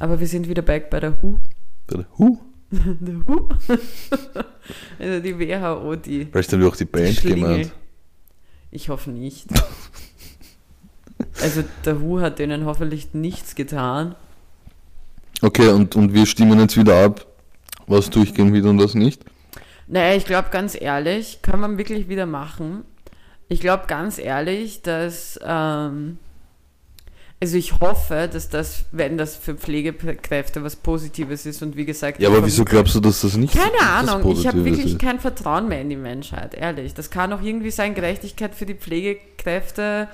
[0.00, 1.38] Aber wir sind wieder back bei der WHO.
[1.86, 2.38] Bei der Huh,
[2.72, 3.48] Der WHO.
[4.98, 7.40] also die WHO, die vielleicht haben wir auch die Band Schlingel.
[7.42, 7.72] gemeint.
[8.74, 9.46] Ich hoffe nicht.
[11.40, 14.14] Also der WHO hat denen hoffentlich nichts getan.
[15.42, 17.26] Okay, und, und wir stimmen jetzt wieder ab,
[17.86, 19.24] was durchgehen wird und was nicht.
[19.86, 22.84] Naja, ich glaube ganz ehrlich, kann man wirklich wieder machen.
[23.48, 26.18] Ich glaube ganz ehrlich, dass, ähm,
[27.42, 32.20] also ich hoffe, dass das, wenn das für Pflegekräfte was Positives ist und wie gesagt,
[32.20, 34.92] Ja, aber wieso glaubst du, dass das nicht Keine was Ahnung, ich habe Positives wirklich
[34.94, 34.98] ist?
[34.98, 36.94] kein Vertrauen mehr in die Menschheit, ehrlich.
[36.94, 40.08] Das kann auch irgendwie sein, Gerechtigkeit für die Pflegekräfte,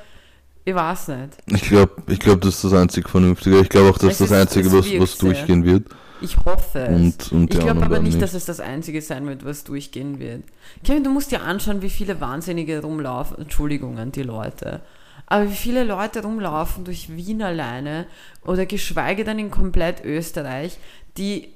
[0.64, 1.36] ich weiß nicht.
[1.46, 3.60] Ich glaube, ich glaub, das ist das einzig Vernünftige.
[3.60, 5.86] Ich glaube auch, dass das ist Einzige, das was, was durchgehen wird.
[6.20, 6.88] Ich hoffe es.
[6.94, 10.18] Und, und ich glaube aber dann nicht, dass es das Einzige sein wird, was durchgehen
[10.18, 10.42] wird.
[10.84, 13.38] Kevin, du musst dir anschauen, wie viele Wahnsinnige rumlaufen.
[13.38, 14.82] Entschuldigung an die Leute.
[15.30, 18.06] Aber wie viele Leute rumlaufen durch Wien alleine
[18.44, 20.76] oder geschweige denn in komplett Österreich,
[21.16, 21.48] die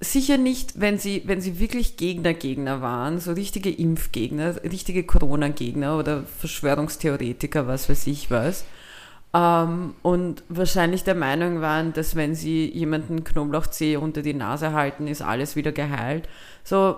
[0.00, 5.98] sicher nicht, wenn sie, wenn sie wirklich Gegner, Gegner waren, so richtige Impfgegner, richtige Corona-Gegner
[5.98, 8.64] oder Verschwörungstheoretiker, was weiß ich was,
[9.34, 15.06] ähm, und wahrscheinlich der Meinung waren, dass wenn sie jemanden Knoblauchzehe unter die Nase halten,
[15.06, 16.28] ist alles wieder geheilt.
[16.64, 16.96] So,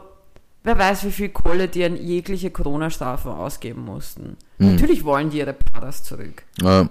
[0.65, 4.37] wer weiß, wie viel Kohle die an jegliche Corona-Strafe ausgeben mussten.
[4.59, 6.43] Natürlich wollen die ihre Paras zurück.
[6.61, 6.89] Ja,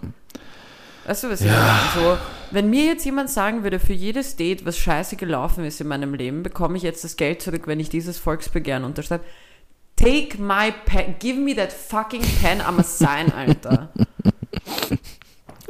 [1.06, 1.80] Weißt du, was ich meine?
[1.96, 2.18] So,
[2.52, 6.14] wenn mir jetzt jemand sagen würde, für jedes Date, was scheiße gelaufen ist in meinem
[6.14, 9.24] Leben, bekomme ich jetzt das Geld zurück, wenn ich dieses Volksbegehren unterschreibe.
[9.96, 13.90] Take my pen, give me that fucking pen, I'm a sign, Alter.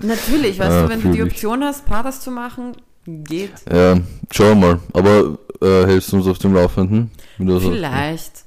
[0.02, 1.24] Natürlich, weißt Ja, du, wenn du die.
[1.24, 2.76] Option hast, Paras zu machen,
[3.24, 3.52] geht.
[3.72, 4.00] ja,
[4.32, 4.80] schauen wir mal.
[4.94, 7.12] Aber äh, hältst du uns auf dem Laufenden?
[7.38, 8.44] Vielleicht.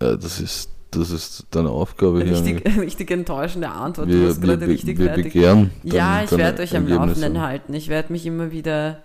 [0.00, 2.34] Ja, das ist, das ist deine Aufgabe hier.
[2.34, 4.08] Richtig, richtig enttäuschende Antwort.
[4.08, 5.32] du wir, hast wir, gerade richtig wir fertig.
[5.32, 5.70] begehren.
[5.82, 6.86] Ja, ich werde euch am.
[6.86, 7.72] Laufenden halten.
[7.74, 8.98] Ich werde mich immer wieder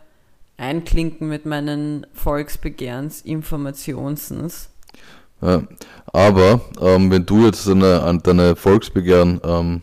[0.57, 4.69] einklinken mit meinen Volksbegehrensinformationsens.
[5.41, 5.63] Ja,
[6.11, 9.81] aber ähm, wenn du jetzt deine, an deine Volksbegehren, ähm,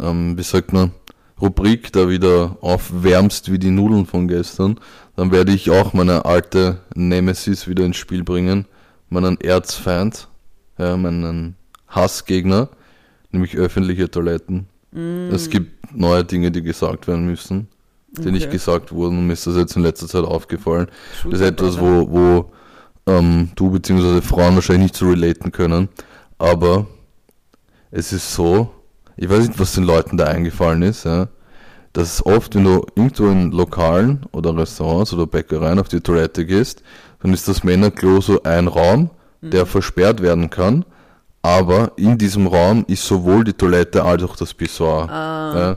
[0.00, 0.92] ähm, wie sagt man,
[1.40, 4.78] Rubrik da wieder aufwärmst wie die Nudeln von gestern,
[5.16, 8.66] dann werde ich auch meine alte Nemesis wieder ins Spiel bringen,
[9.08, 10.28] meinen Erzfeind,
[10.78, 11.56] ja, meinen
[11.88, 12.68] Hassgegner,
[13.30, 14.68] nämlich öffentliche Toiletten.
[15.32, 17.66] Es gibt neue Dinge, die gesagt werden müssen,
[18.12, 18.52] die nicht Okay.
[18.52, 19.18] gesagt wurden.
[19.18, 20.86] Und mir ist das jetzt in letzter Zeit aufgefallen.
[21.24, 22.52] Das ist etwas, wo, wo
[23.06, 24.20] ähm, du bzw.
[24.20, 25.88] Frauen wahrscheinlich nicht so relaten können.
[26.38, 26.86] Aber
[27.90, 28.70] es ist so,
[29.16, 31.28] ich weiß nicht, was den Leuten da eingefallen ist, ja,
[31.92, 36.82] dass oft, wenn du irgendwo in Lokalen oder Restaurants oder Bäckereien auf die Toilette gehst,
[37.22, 40.84] dann ist das Männerklo so ein Raum, der versperrt werden kann,
[41.42, 45.06] aber in diesem Raum ist sowohl die Toilette als auch das Pissoir.
[45.08, 45.76] Ja.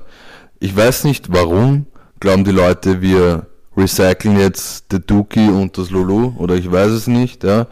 [0.59, 1.85] Ich weiß nicht, warum
[2.19, 3.45] glauben die Leute, wir
[3.75, 7.67] recyceln jetzt der Duki und das Lulu oder ich weiß es nicht, ja.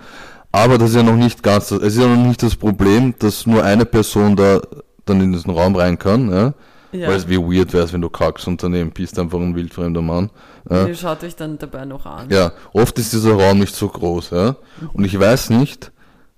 [0.52, 3.48] Aber das ist ja noch nicht ganz, es ist ja noch nicht das Problem, dass
[3.48, 4.62] nur eine Person da
[5.06, 6.54] dann in diesen Raum rein kann, ja.
[6.92, 7.10] Ja.
[7.10, 10.30] Weil es wie weird wäre, wenn du kackst und daneben bist einfach ein wildfremder Mann.
[10.70, 10.88] Ja.
[10.88, 12.30] Ihr schaut euch dann dabei noch an.
[12.30, 14.56] Ja, oft ist dieser Raum nicht so groß, ja.
[14.94, 15.92] Und ich weiß nicht,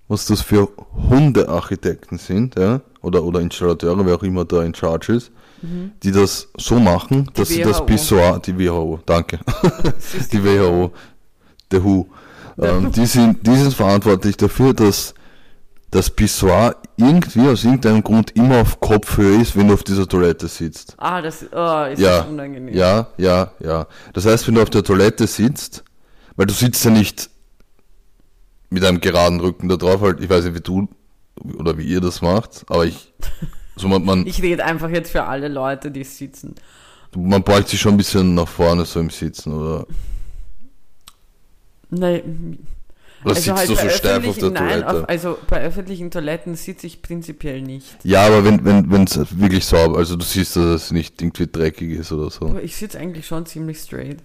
[0.07, 0.69] was das für
[1.09, 5.31] Hundearchitekten sind, ja, oder, oder Installateure, wer auch immer da in charge ist,
[6.03, 7.85] die das so machen, dass sie das WHO.
[7.85, 9.39] Pissoir, die WHO, danke,
[10.31, 10.91] die WHO,
[11.71, 12.07] der WHO,
[12.59, 15.13] ähm, die sind, die sind verantwortlich dafür, dass
[15.91, 20.47] das Pissoir irgendwie aus irgendeinem Grund immer auf Kopfhöhe ist, wenn du auf dieser Toilette
[20.47, 20.95] sitzt.
[20.97, 22.73] Ah, das oh, ist Ja, das unangenehm.
[22.73, 23.87] ja, ja, ja.
[24.13, 25.83] Das heißt, wenn du auf der Toilette sitzt,
[26.35, 27.29] weil du sitzt ja nicht
[28.69, 30.89] mit einem geraden Rücken da drauf, halt, ich weiß nicht, wie du
[31.57, 33.13] oder wie ihr das macht, aber ich,
[33.75, 36.55] so man, man, Ich rede einfach jetzt für alle Leute, die sitzen.
[37.15, 39.85] man beugt sich schon ein bisschen nach vorne so im Sitzen, oder,
[41.89, 42.57] Nein,
[43.27, 44.87] oder sitzt du so steif auf der nein, Toilette?
[44.87, 47.97] auf, also bei öffentlichen Toiletten sitze ich prinzipiell nicht.
[48.03, 51.47] ja, aber wenn, wenn, wenn es wirklich sauber, also du siehst, dass es nicht irgendwie
[51.47, 52.47] dreckig ist oder so.
[52.47, 54.19] Aber ich sitze eigentlich schon ziemlich straight.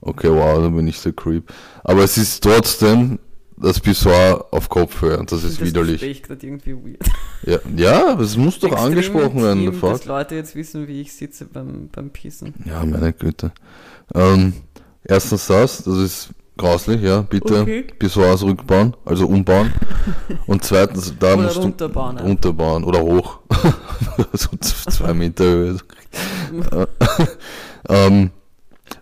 [0.00, 1.52] Okay, wow, dann bin ich der Creep.
[1.84, 3.18] Aber es ist trotzdem
[3.56, 6.00] das Pissoir auf Kopfhöhe und das ist das widerlich.
[6.00, 7.10] Gespräch gerade irgendwie weird.
[7.44, 9.94] Ja, ja, es muss doch Extrem angesprochen werden, Fakt.
[9.94, 12.54] dass Leute jetzt wissen, wie ich sitze beim, beim Pissen.
[12.66, 13.52] Ja, meine Güte.
[14.14, 14.52] Ähm,
[15.04, 17.84] erstens das, das ist grauslich, ja, bitte Okay.
[17.98, 19.72] Pissoirs rückbauen, also umbauen.
[20.46, 22.28] Und zweitens, da Oder musst runterbauen du einfach.
[22.28, 23.40] runterbauen oder hoch.
[24.32, 25.76] so zwei Meter Höhe.
[27.88, 28.30] ähm,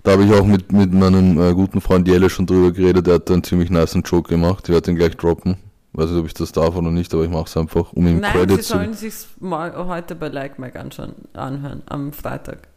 [0.03, 3.15] da habe ich auch mit, mit meinem äh, guten Freund Jelle schon drüber geredet, der
[3.15, 4.65] hat einen ziemlich niceen Joke gemacht.
[4.65, 5.57] Ich werde den gleich droppen.
[5.93, 8.19] Weiß nicht, ob ich das darf oder nicht, aber ich mache es einfach, um ihm
[8.19, 12.69] Nein, Credit sie zu sollen sich heute bei Like Mike anschauen, anhören, am Freitag.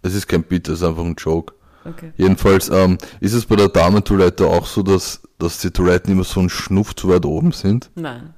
[0.00, 1.52] Es ist kein Bit, es ist einfach ein Joke.
[1.84, 2.12] Okay.
[2.16, 6.40] Jedenfalls ähm, ist es bei der Damentoilette auch so, dass, dass die Toiletten immer so
[6.40, 7.90] ein Schnuff zu weit oben sind.
[7.94, 8.34] Nein.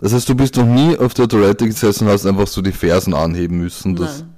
[0.00, 2.72] Das heißt, du bist noch nie auf der Toilette gesessen und hast einfach so die
[2.72, 3.96] Fersen anheben müssen.
[3.96, 4.34] Das, Nein.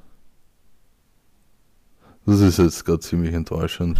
[2.24, 3.98] das ist jetzt gerade ziemlich enttäuschend.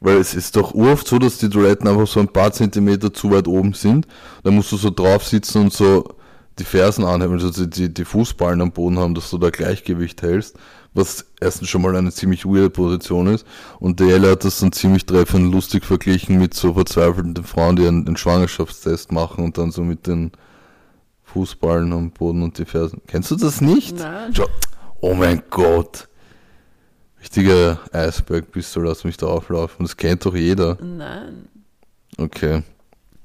[0.00, 3.30] Weil es ist doch oft so, dass die Toiletten einfach so ein paar Zentimeter zu
[3.30, 4.06] weit oben sind.
[4.42, 6.17] Da musst du so drauf sitzen und so
[6.58, 10.56] die Fersen anheben, also die, die, Fußballen am Boden haben, dass du da Gleichgewicht hältst.
[10.94, 13.46] Was erstens schon mal eine ziemlich weirde Position ist.
[13.78, 17.86] Und der Jelle hat das dann ziemlich treffend lustig verglichen mit so verzweifelten Frauen, die
[17.86, 20.32] einen, einen Schwangerschaftstest machen und dann so mit den
[21.24, 23.02] Fußballen am Boden und die Fersen.
[23.06, 23.98] Kennst du das nicht?
[23.98, 24.32] Nein.
[25.00, 26.08] Oh mein Gott.
[27.20, 29.84] Richtiger Eisberg bist du, lass mich da auflaufen.
[29.84, 30.78] Das kennt doch jeder.
[30.80, 31.48] Nein.
[32.16, 32.62] Okay.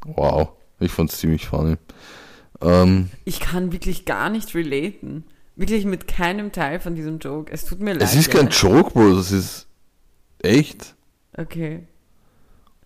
[0.05, 0.49] Wow.
[0.79, 1.77] Ich fand's ziemlich funny.
[2.63, 5.23] Ähm, Ich kann wirklich gar nicht relaten.
[5.55, 7.51] Wirklich mit keinem Teil von diesem Joke.
[7.51, 8.01] Es tut mir leid.
[8.03, 8.75] es ist kein Jelle.
[8.75, 9.67] Joke, Bro, das ist
[10.39, 10.95] echt.
[11.37, 11.87] Okay.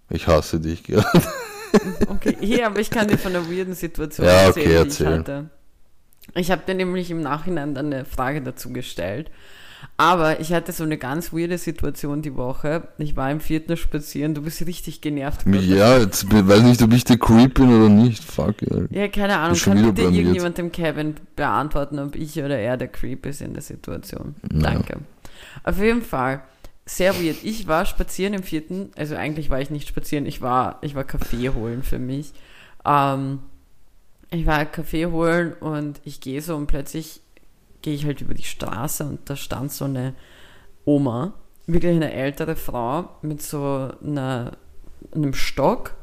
[0.09, 1.03] Ich hasse dich, ja.
[2.07, 2.35] Okay.
[2.39, 5.49] Hey, aber ich kann dir von einer weirden Situation Ja, okay, erzählen, die ich hatte.
[6.33, 9.29] Ich habe dir nämlich im Nachhinein dann eine Frage dazu gestellt.
[9.95, 12.87] Aber ich hatte so eine ganz weirde Situation die Woche.
[12.97, 14.35] Ich war im Fitness spazieren.
[14.35, 15.43] Du bist richtig genervt.
[15.45, 15.65] gerade.
[15.65, 18.23] Ja, jetzt weiß nicht, ob ich der Creep bin oder nicht.
[18.23, 18.85] Fuck, ey.
[18.91, 19.57] Ja, keine Ahnung.
[19.57, 23.63] Kann bitte irgendjemand dem Kevin beantworten, ob ich oder er der Creep ist in der
[23.63, 24.35] Situation?
[24.51, 24.71] Ja.
[24.71, 24.99] Danke.
[25.63, 26.41] Auf jeden Fall,
[26.85, 27.37] sehr weird.
[27.43, 31.03] Ich war spazieren im vierten, also eigentlich war ich nicht spazieren, ich war, ich war
[31.03, 32.33] Kaffee holen für mich.
[32.85, 33.39] Ähm,
[34.29, 37.21] ich war Kaffee holen und ich gehe so und plötzlich
[37.81, 40.13] gehe ich halt über die Straße und da stand so eine
[40.85, 41.33] Oma,
[41.65, 44.57] wirklich eine ältere Frau mit so einer,
[45.13, 45.95] einem Stock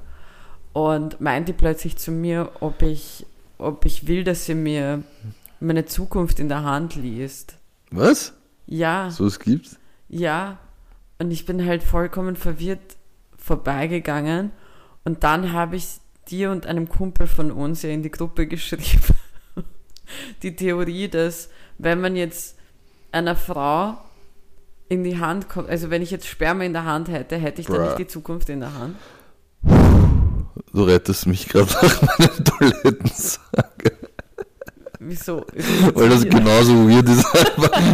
[0.73, 3.27] und meinte plötzlich zu mir, ob ich,
[3.59, 5.03] ob ich will, dass sie mir
[5.61, 7.57] meine Zukunft in der Hand liest.
[7.91, 8.35] Was?
[8.67, 9.77] Ja, So es gibt's?
[10.09, 10.59] ja.
[11.21, 12.97] Und ich bin halt vollkommen verwirrt
[13.39, 14.51] vorbeigegangen
[15.05, 15.87] und dann habe ich
[16.29, 19.15] dir und einem Kumpel von uns ja in die Gruppe geschrieben.
[20.43, 22.57] Die Theorie, dass wenn man jetzt
[23.13, 23.97] einer Frau
[24.89, 27.67] in die Hand kommt, also wenn ich jetzt Sperma in der Hand hätte, hätte ich
[27.67, 27.85] dann Bruh.
[27.85, 28.97] nicht die Zukunft in der Hand.
[30.73, 33.75] Du rettest mich gerade nach meinem Toilettensack.
[35.07, 35.45] Wieso?
[35.55, 37.27] Das Weil das genauso weird ist.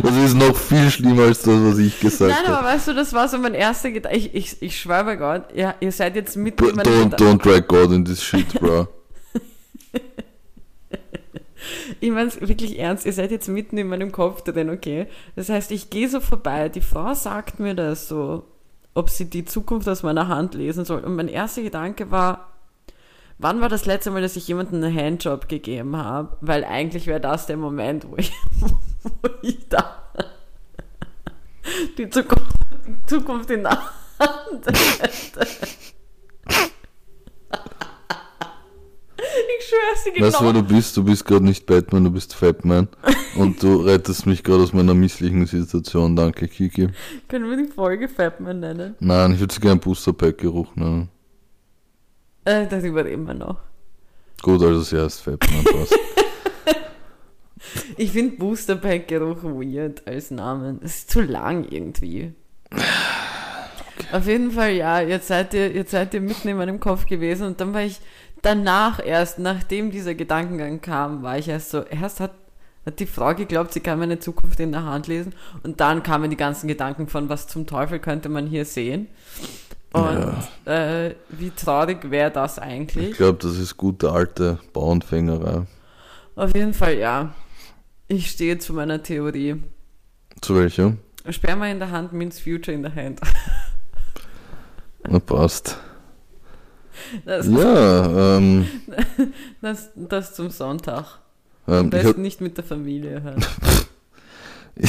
[0.03, 2.59] Das ist noch viel schlimmer als das, was ich gesagt Nein, habe.
[2.59, 4.17] aber weißt du, das war so mein erster Gedanke.
[4.17, 7.67] Ich, ich, ich schwöre bei Gott, ja, ihr seid jetzt mitten in Don't, don't drag
[7.69, 8.89] God in this shit, bro.
[12.01, 15.07] Ich meine es wirklich ernst, ihr seid jetzt mitten in meinem Kopf drin, okay?
[15.37, 18.45] Das heißt, ich gehe so vorbei, die Frau sagt mir das so,
[18.95, 21.01] ob sie die Zukunft aus meiner Hand lesen soll.
[21.01, 22.53] Und mein erster Gedanke war,
[23.39, 26.37] wann war das letzte Mal, dass ich jemandem einen Handjob gegeben habe?
[26.41, 28.33] Weil eigentlich wäre das der Moment, wo ich,
[29.23, 29.97] wo ich da.
[31.99, 32.53] Die Zukunft,
[32.87, 33.79] die Zukunft in der
[34.19, 34.67] Hand.
[39.61, 40.27] Ich schwör's dir genau.
[40.27, 40.97] Weißt du, wer du bist?
[40.97, 42.89] Du bist gerade nicht Batman, du bist Fatman.
[43.37, 46.17] Und du rettest mich gerade aus meiner misslichen Situation.
[46.17, 46.89] Danke, Kiki.
[47.29, 48.97] Können wir die Folge Fatman nennen?
[49.01, 51.11] Nein, ich würde sie gerne Booster Pack Geruch nennen.
[52.47, 53.59] Äh, das überleben wir noch.
[54.41, 55.65] Gut, also sie heißt Fatman.
[55.65, 55.99] Passt.
[57.99, 60.81] Ich finde Booster Pack Geruch weird als Namen.
[60.83, 62.33] Es ist zu lang irgendwie.
[64.13, 67.47] Auf jeden Fall, ja, jetzt seid ihr, jetzt seid ihr mitten in meinem Kopf gewesen
[67.47, 68.01] und dann war ich
[68.43, 72.33] danach erst, nachdem dieser Gedankengang kam, war ich erst so, erst hat,
[72.87, 76.31] hat die Frau geglaubt, sie kann meine Zukunft in der Hand lesen und dann kamen
[76.31, 79.09] die ganzen Gedanken von, was zum Teufel könnte man hier sehen.
[79.93, 80.35] Und
[80.73, 83.17] äh, wie traurig wäre das Ich eigentlich?
[83.17, 85.67] glaube, das ist gute alte Bauernfängerei.
[86.37, 87.35] Auf jeden Fall, ja.
[88.07, 89.63] Ich stehe zu meiner Theorie.
[90.41, 90.95] Zu welcher?
[91.29, 93.21] Sperma in der Hand means future in the hand.
[95.09, 95.77] Na, passt.
[97.25, 98.67] Das, Ja, ähm,
[99.61, 101.19] das, das zum Sonntag.
[101.69, 103.45] ähm, Am ich, nicht mit der Familie hören.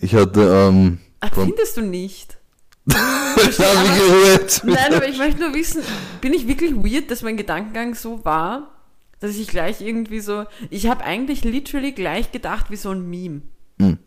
[0.00, 2.38] ich hatte, ähm, Ach, findest du nicht?
[2.86, 4.62] das habe ich gehört.
[4.64, 5.82] Nein, aber ich möchte nur wissen,
[6.20, 8.74] bin ich wirklich weird, dass mein Gedankengang so war,
[9.20, 13.42] dass ich gleich irgendwie so, ich habe eigentlich literally gleich gedacht wie so ein Meme.
[13.80, 13.98] Hm.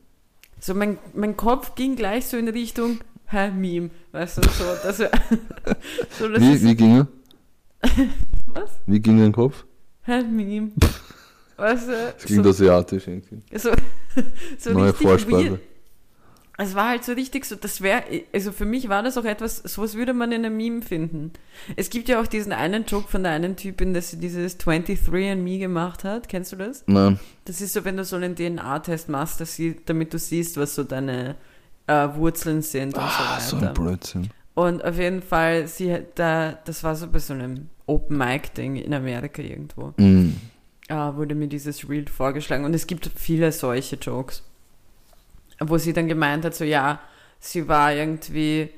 [0.60, 5.00] So mein, mein Kopf ging gleich so in Richtung, hä, Meme, weißt du, so, dass
[5.00, 5.12] wir,
[6.18, 7.08] so, das Wie, ist, wie ging er?
[8.48, 8.72] was?
[8.86, 9.66] Wie ging dein Kopf?
[10.04, 10.72] Hä, Meme.
[11.58, 13.42] Weißt du, Das klingt so, asiatisch irgendwie.
[13.58, 13.72] so,
[14.60, 15.60] so Neue weird.
[16.60, 19.58] Es war halt so richtig so, das wäre, also für mich war das auch etwas,
[19.58, 21.34] sowas würde man in einem Meme finden.
[21.76, 25.60] Es gibt ja auch diesen einen Joke von der einen Typin, dass sie dieses 23andMe
[25.60, 26.30] gemacht hat.
[26.30, 26.84] Kennst du das?
[26.88, 27.20] Nein.
[27.46, 30.74] Das ist so, wenn du so einen DNA-Test machst, dass sie, damit du siehst, was
[30.74, 31.36] so deine
[31.88, 33.70] äh, Wurzeln sind und Ah, so so weiter.
[33.70, 34.30] ein Blödsinn.
[34.56, 39.42] und auf jeden Fall, sie da, das war so bei so einem Open-Mic-Ding in Amerika
[39.42, 40.34] irgendwo Mm.
[40.90, 42.66] äh, wurde mir dieses Reel vorgeschlagen.
[42.66, 44.44] Und es gibt viele solche Jokes,
[45.60, 47.00] wo sie dann gemeint hat, so ja,
[47.40, 48.70] sie war irgendwie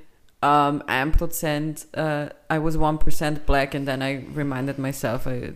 [0.42, 5.54] ähm, 1%, äh, I was 1% black and then I reminded myself, I,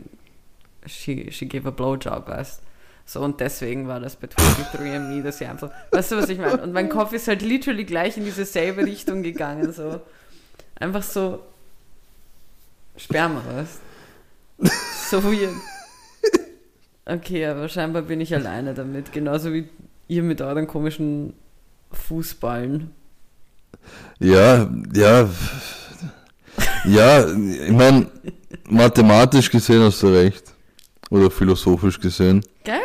[0.85, 2.61] she, she gave a blowjob, weißt
[3.05, 6.29] so, und deswegen war das bei 23 and Me, dass sie einfach, weißt du, was
[6.29, 6.61] ich meine?
[6.61, 10.01] Und mein Kopf ist halt literally gleich in diese selbe Richtung gegangen, so,
[10.75, 11.39] einfach so,
[12.97, 13.79] Sperma, weißt
[15.09, 15.53] So weird.
[17.05, 19.11] Okay, aber scheinbar bin ich alleine damit.
[19.11, 19.67] Genauso wie
[20.07, 21.33] ihr mit euren komischen
[21.91, 22.91] Fußballen.
[24.19, 25.29] Ja, ja.
[26.85, 28.09] Ja, ich meine,
[28.69, 30.53] mathematisch gesehen hast du recht.
[31.09, 32.43] Oder philosophisch gesehen.
[32.63, 32.79] Gell?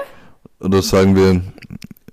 [0.61, 1.41] Oder sagen wir,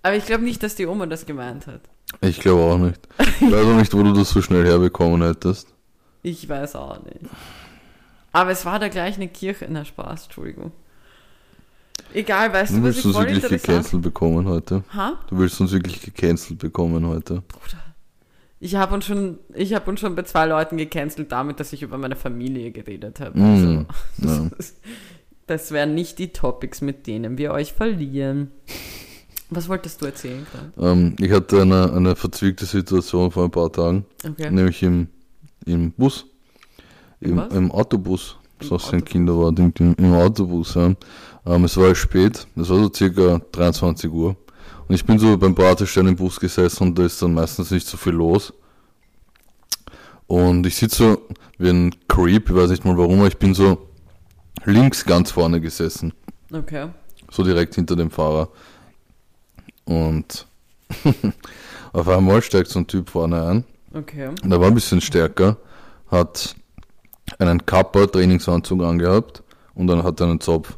[0.03, 1.81] Aber ich glaube nicht, dass die Oma das gemeint hat.
[2.21, 2.99] ich glaube auch nicht.
[3.41, 5.73] Ich weiß auch nicht, wo du das so schnell herbekommen hättest.
[6.21, 7.19] Ich weiß auch nicht.
[8.31, 9.67] Aber es war da gleich eine Kirche.
[9.69, 10.71] Na, Spaß, Entschuldigung.
[12.13, 14.83] Egal, weißt du, Du was willst ich uns voll wirklich gecancelt bekommen heute.
[14.93, 15.19] Ha?
[15.29, 17.41] Du willst uns wirklich gecancelt bekommen heute.
[17.47, 17.81] Bruder.
[18.59, 21.81] Ich habe uns schon, ich habe uns schon bei zwei Leuten gecancelt damit, dass ich
[21.83, 23.37] über meine Familie geredet habe.
[23.37, 23.85] Mm, Also,
[24.17, 24.49] ja.
[25.47, 28.51] Das wären nicht die Topics, mit denen wir euch verlieren.
[29.49, 30.91] Was wolltest du erzählen gerade?
[30.91, 34.49] Ähm, ich hatte eine, eine verzwickte Situation vor ein paar Tagen, Okay.
[34.49, 35.07] nämlich im,
[35.65, 36.25] im Bus,
[37.19, 38.37] Im im, Autobus.
[38.59, 39.05] Im So ein Autobus.
[39.05, 40.73] Kinderwart im, im Autobus.
[40.73, 40.93] Ja.
[41.45, 44.35] Ähm, es war spät, es war so circa 23 Uhr.
[44.87, 47.85] Und ich bin so beim Wartestellen im Bus gesessen und da ist dann meistens nicht
[47.87, 48.51] so viel los.
[50.27, 51.21] Und ich sitze so
[51.59, 53.84] wie ein Creep, ich weiß nicht mal warum, aber ich bin so
[54.65, 56.13] links ganz vorne gesessen.
[56.51, 56.89] Okay.
[57.31, 58.49] So direkt hinter dem Fahrer.
[59.85, 60.47] Und
[61.93, 63.63] auf einmal steigt so ein Typ vorne ein.
[63.93, 64.27] Okay.
[64.43, 65.57] Und er war ein bisschen stärker,
[66.11, 66.55] hat
[67.39, 70.77] einen Kappa Trainingsanzug angehabt und dann hat er einen Zopf.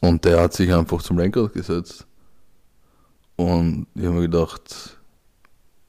[0.00, 2.06] Und der hat sich einfach zum Lenkrad gesetzt.
[3.36, 4.98] Und ich habe mir gedacht,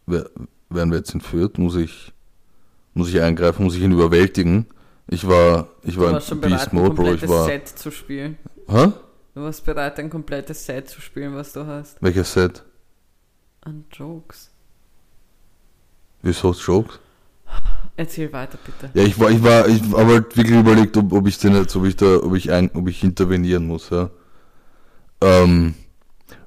[0.06, 0.30] wer-
[0.70, 1.58] werden wir jetzt entführt?
[1.58, 2.14] Muss ich,
[2.94, 3.64] muss ich eingreifen?
[3.64, 4.68] Muss ich ihn überwältigen?
[5.08, 7.14] Ich war, ich Du war warst schon in bereit, Beast ein Mode, Bro.
[7.14, 8.38] Ich war, Set zu spielen.
[8.68, 8.92] hä?
[9.36, 11.98] Du warst bereit, ein komplettes Set zu spielen, was du hast.
[12.02, 12.64] Welches Set?
[13.62, 14.52] An Jokes.
[16.22, 17.00] Wieso Jokes?
[17.96, 18.90] Erzähl weiter, bitte.
[18.94, 21.76] Ja, ich war, ich war, ich habe halt wirklich überlegt, ob, ob ich den jetzt,
[21.76, 24.10] ob ich da, ob ich ein, ob ich intervenieren muss, ja.
[25.22, 25.76] Ähm,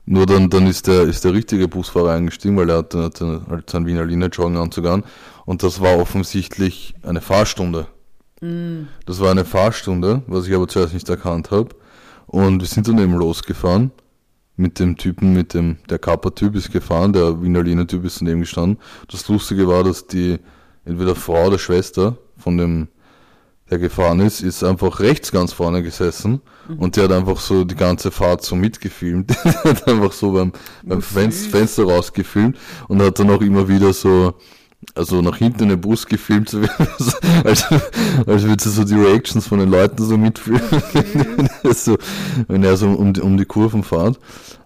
[0.07, 3.71] nur dann, dann ist der, ist der richtige Busfahrer eingestiegen, weil er hatte, hatte halt
[3.71, 5.05] seinen Wiener Linie Joggenanzug an
[5.45, 7.87] und das war offensichtlich eine Fahrstunde.
[9.05, 11.69] Das war eine Fahrstunde, was ich aber zuerst nicht erkannt habe.
[12.27, 13.93] Und wir sind dann eben losgefahren
[14.57, 18.79] mit dem Typen, mit dem, der Kappa-Typ ist gefahren, der Wiener Typ ist daneben gestanden.
[19.09, 20.39] Das Lustige war, dass die,
[20.85, 22.89] entweder Frau oder Schwester von dem,
[23.69, 26.79] der gefahren ist, ist einfach rechts ganz vorne gesessen mhm.
[26.79, 29.31] und der hat einfach so die ganze Fahrt so mitgefilmt.
[29.45, 30.53] der hat einfach so beim,
[30.85, 32.57] beim Fenster rausgefilmt
[32.89, 34.35] und hat dann auch immer wieder so,
[34.95, 36.61] also nach hinten in den Bus gefilmt, so
[37.45, 37.65] als,
[38.27, 41.73] als würde sie so die Reactions von den Leuten so mitfilmen, okay.
[41.73, 41.99] so,
[42.49, 44.19] wenn er so um die, um die Kurven fährt.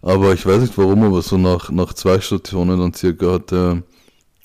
[0.03, 3.83] Aber ich weiß nicht warum, aber so nach, nach zwei Stationen dann circa hat er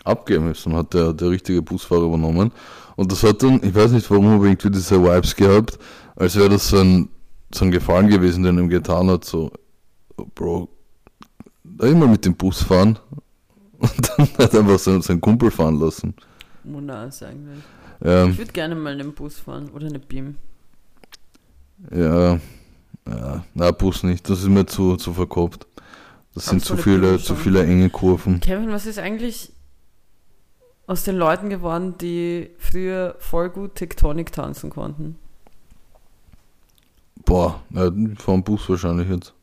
[0.04, 2.52] abgeben müssen, hat der, der richtige Busfahrer übernommen.
[2.96, 5.78] Und das hat dann, ich weiß nicht warum, aber irgendwie diese Vibes gehabt,
[6.16, 7.10] als wäre das so ein,
[7.54, 9.52] so ein Gefallen gewesen, den er ihm getan hat, so,
[10.18, 10.70] oh, Bro,
[11.64, 13.00] da immer mit dem Bus fahren,
[13.80, 16.14] und dann hat er einfach so, seinen Kumpel fahren lassen.
[16.64, 17.64] Nice eigentlich.
[18.04, 18.26] Ja.
[18.28, 20.36] Ich würde gerne mal einen Bus fahren oder eine Beam.
[21.92, 22.40] Ja,
[23.08, 25.68] ja, na Bus nicht, das ist mir zu, zu verkopft.
[26.34, 28.40] Das sind zu viele, zu viele enge Kurven.
[28.42, 29.54] Kevin, was ist eigentlich
[30.88, 35.18] aus den Leuten geworden, die früher voll gut Tektonik tanzen konnten?
[37.24, 39.34] Boah, ja, vom Bus wahrscheinlich jetzt.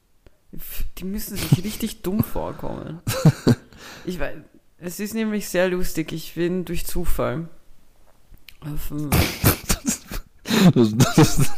[0.99, 3.01] Die müssen sich richtig dumm vorkommen.
[4.05, 4.35] Ich weiß,
[4.79, 6.13] es ist nämlich sehr lustig.
[6.13, 7.49] Ich bin durch Zufall
[8.61, 8.93] auf
[10.75, 11.53] das, das,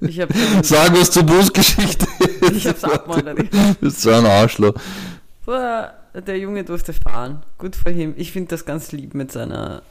[0.00, 0.32] ich hab
[0.62, 2.06] Sag was zur Busgeschichte.
[2.52, 3.52] Ich hab's abmoderiert.
[3.52, 4.74] Du bist so ein Arschloch.
[5.46, 7.42] Der Junge durfte fahren.
[7.58, 8.14] Gut für ihn.
[8.16, 9.82] Ich finde das ganz lieb mit seiner,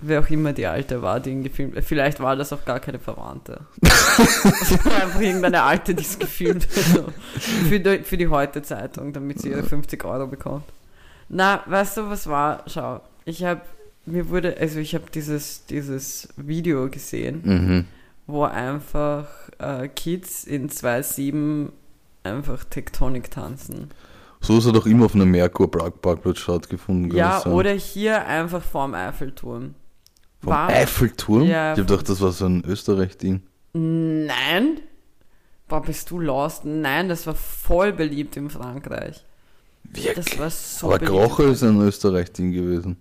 [0.00, 1.84] wer auch immer die Alte war, die ihn gefilmt hat.
[1.84, 3.60] Vielleicht war das auch gar keine Verwandte.
[3.80, 7.04] Es war einfach irgendeine Alte, die es gefilmt hat.
[7.68, 10.64] Für die, für die Heute-Zeitung, damit sie ihre 50 Euro bekommt.
[11.28, 12.64] Na, weißt du, was war?
[12.66, 13.60] Schau, ich habe,
[14.06, 17.84] mir wurde, also ich habe dieses, dieses Video gesehen, mhm.
[18.26, 19.26] wo einfach
[19.58, 21.70] äh, Kids in 2.7
[22.22, 23.90] einfach Tektonik tanzen.
[24.40, 27.14] So ist er doch immer auf einem Merkur-Parkplatz stattgefunden.
[27.14, 29.74] Ja, oder hier einfach vorm Eiffelturm.
[30.40, 31.42] Vom war, Eiffelturm?
[31.42, 33.42] Ja, ich hab gedacht, das war so ein Österreich-Ding.
[33.72, 34.80] Nein.
[35.66, 36.64] Boah, bist du lost?
[36.64, 39.24] Nein, das war voll beliebt in Frankreich.
[39.92, 40.14] Wirklich?
[40.14, 42.96] Das war so Aber Kroche ist ein Österreich-Ding gewesen.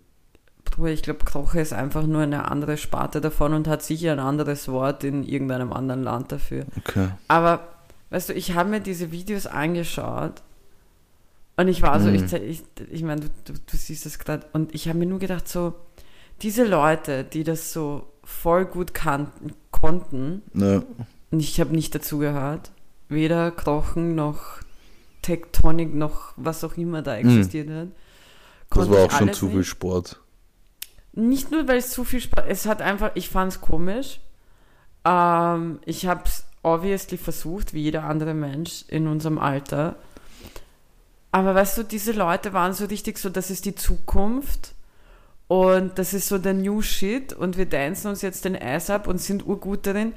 [0.63, 4.19] Bruder, ich glaube, Kroche ist einfach nur eine andere Sparte davon und hat sicher ein
[4.19, 6.65] anderes Wort in irgendeinem anderen Land dafür.
[6.77, 7.09] Okay.
[7.27, 7.67] Aber,
[8.09, 10.43] weißt du, ich habe mir diese Videos angeschaut
[11.55, 12.15] und ich war so, mhm.
[12.15, 15.19] ich, ich, ich meine, du, du, du siehst das gerade und ich habe mir nur
[15.19, 15.73] gedacht, so,
[16.41, 20.83] diese Leute, die das so voll gut kannten, konnten, ja.
[21.31, 22.71] und ich habe nicht dazu gehört,
[23.09, 24.59] weder Krochen noch
[25.27, 27.89] Tektonik noch was auch immer da existiert hat.
[28.69, 30.21] Das war auch schon zu viel Sport.
[31.11, 34.21] Nicht nur, weil es zu viel Sport, es hat einfach, ich fand es komisch.
[35.03, 39.97] Ähm, ich habe es obviously versucht, wie jeder andere Mensch in unserem Alter.
[41.31, 44.75] Aber weißt du, diese Leute waren so richtig so, das ist die Zukunft
[45.47, 49.07] und das ist so der New Shit und wir dancen uns jetzt den Eis ab
[49.07, 50.13] und sind urgut darin.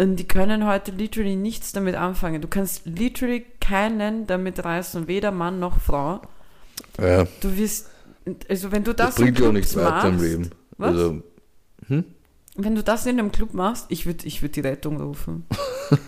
[0.00, 2.40] Und die können heute literally nichts damit anfangen.
[2.40, 6.22] Du kannst literally keinen damit reißen, weder Mann noch Frau.
[6.98, 7.26] Ja.
[7.40, 7.90] Du wirst,
[8.48, 10.50] also wenn du das, das bringt dir auch nichts weiter im Leben.
[10.78, 10.92] Was?
[10.92, 11.22] Also,
[11.88, 12.04] hm?
[12.56, 15.44] Wenn du das in einem Club machst, ich würde ich würd die Rettung rufen.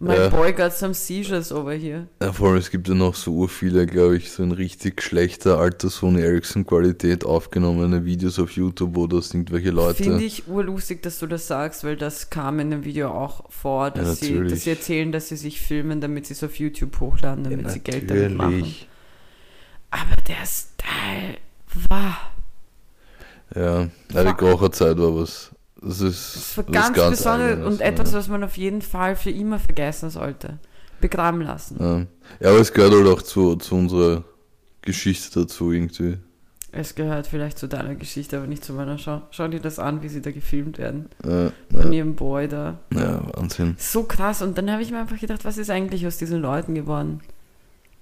[0.00, 0.28] My ja.
[0.28, 2.06] boy got some seizures over here.
[2.22, 5.58] Ja, vor allem, es gibt ja noch so viele, glaube ich, so in richtig schlechter
[5.58, 10.04] alter Sony Ericsson Qualität aufgenommene Videos auf YouTube, wo das irgendwelche Leute.
[10.04, 13.90] Finde ich urlustig, dass du das sagst, weil das kam in dem Video auch vor,
[13.90, 17.00] dass, ja, sie, dass sie erzählen, dass sie sich filmen, damit sie es auf YouTube
[17.00, 18.72] hochladen, damit ja, sie Geld damit machen.
[19.90, 21.38] Aber der Style
[21.88, 22.32] war.
[23.52, 25.50] Ja, ja die Kocherzeit war was
[25.80, 29.58] das ist, war ganz, ganz besonders und etwas, was man auf jeden Fall für immer
[29.58, 30.58] vergessen sollte.
[31.00, 31.76] Begraben lassen.
[31.78, 31.98] Ja,
[32.40, 34.24] ja aber es gehört halt auch zu, zu unserer
[34.82, 36.18] Geschichte dazu irgendwie.
[36.70, 38.98] Es gehört vielleicht zu deiner Geschichte, aber nicht zu meiner.
[38.98, 41.08] Schau, schau dir das an, wie sie da gefilmt werden.
[41.24, 41.98] Ja, Von ja.
[41.98, 42.78] ihrem Boy da.
[42.92, 43.76] Ja, Wahnsinn.
[43.78, 44.42] So krass.
[44.42, 47.20] Und dann habe ich mir einfach gedacht, was ist eigentlich aus diesen Leuten geworden?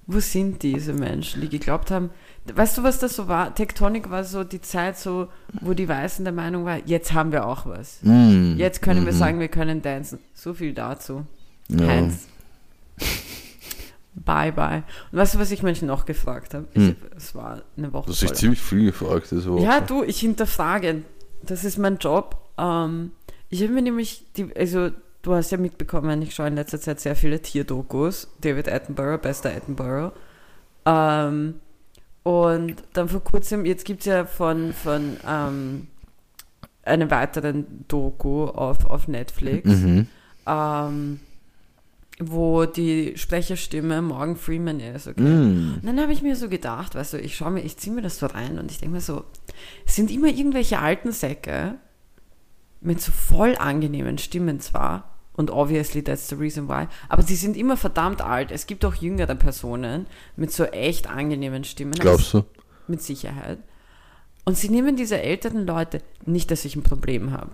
[0.08, 2.10] Wo sind diese Menschen, die geglaubt haben,
[2.54, 3.54] Weißt du, was das so war?
[3.54, 5.28] Tektonik war so die Zeit, so,
[5.60, 7.98] wo die Weißen der Meinung waren, jetzt haben wir auch was.
[8.02, 8.54] Mm.
[8.56, 10.18] Jetzt können mm wir sagen, wir können tanzen.
[10.34, 11.24] So viel dazu.
[11.68, 11.86] Ja.
[11.86, 12.28] Heinz.
[14.14, 14.82] bye, bye.
[15.12, 16.66] Und weißt du, was ich Menschen noch gefragt habe?
[16.74, 16.96] Hm.
[17.16, 18.06] Es war eine Woche.
[18.06, 19.62] Du hast dich ziemlich viel gefragt diese Woche.
[19.62, 21.02] Ja, du, ich hinterfrage.
[21.42, 22.36] Das ist mein Job.
[22.58, 23.12] Ähm,
[23.48, 24.90] ich habe mir nämlich, die, also
[25.22, 28.28] du hast ja mitbekommen, ich schaue in letzter Zeit sehr viele Tierdokus.
[28.40, 30.12] David Attenborough, bester Attenborough.
[30.84, 31.56] Ähm,
[32.26, 35.86] und dann vor kurzem, jetzt gibt es ja von, von ähm,
[36.82, 39.70] einem weiteren Doku auf, auf Netflix.
[39.70, 40.08] Mhm.
[40.44, 41.20] Ähm,
[42.18, 45.06] wo die Sprecherstimme Morgan Freeman ist.
[45.06, 45.20] Okay?
[45.20, 45.74] Mm.
[45.74, 48.00] Und dann habe ich mir so gedacht, weißt du, ich schaue mir, ich ziehe mir
[48.00, 49.24] das so rein und ich denke mir so,
[49.84, 51.74] es sind immer irgendwelche alten Säcke
[52.80, 57.56] mit so voll angenehmen Stimmen zwar, und obviously that's the reason why, aber sie sind
[57.56, 58.50] immer verdammt alt.
[58.50, 60.06] Es gibt auch jüngere Personen
[60.36, 61.94] mit so echt angenehmen Stimmen.
[61.94, 62.44] aber Glaubst du?
[62.88, 63.58] mit Sicherheit.
[64.44, 67.50] Und sie nehmen diese älteren Leute, nicht, dass ich ein Problem habe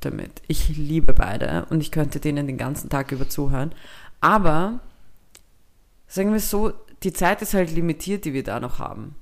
[0.00, 0.42] damit.
[0.46, 3.72] Ich liebe beide und ich könnte denen den ganzen Tag über zuhören.
[4.20, 4.80] Aber,
[6.06, 6.72] sagen wir so,
[7.02, 9.16] die Zeit ist halt limitiert, die wir da noch haben.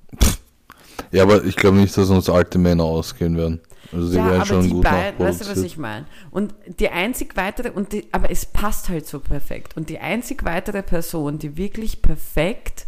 [1.12, 3.60] Ja, aber ich glaube nicht, dass uns alte Männer ausgehen werden.
[3.92, 6.06] Also die ja, werden aber schon die gut beiden, weißt du, was ich meine?
[6.30, 9.76] Und die einzig weitere, und die, aber es passt halt so perfekt.
[9.76, 12.86] Und die einzig weitere Person, die wirklich perfekt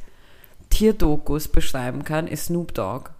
[0.70, 3.10] Tierdokus beschreiben kann, ist Snoop Dogg.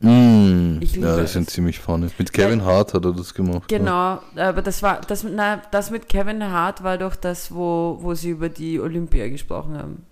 [0.00, 0.78] Mm.
[0.80, 1.32] Ich liebe ja, die es.
[1.32, 2.08] sind ziemlich funny.
[2.18, 3.70] Mit Kevin Hart hat er das gemacht.
[3.70, 3.78] ne?
[3.78, 8.14] Genau, aber das war, das, na, das mit Kevin Hart war doch das, wo, wo
[8.14, 10.06] sie über die Olympia gesprochen haben.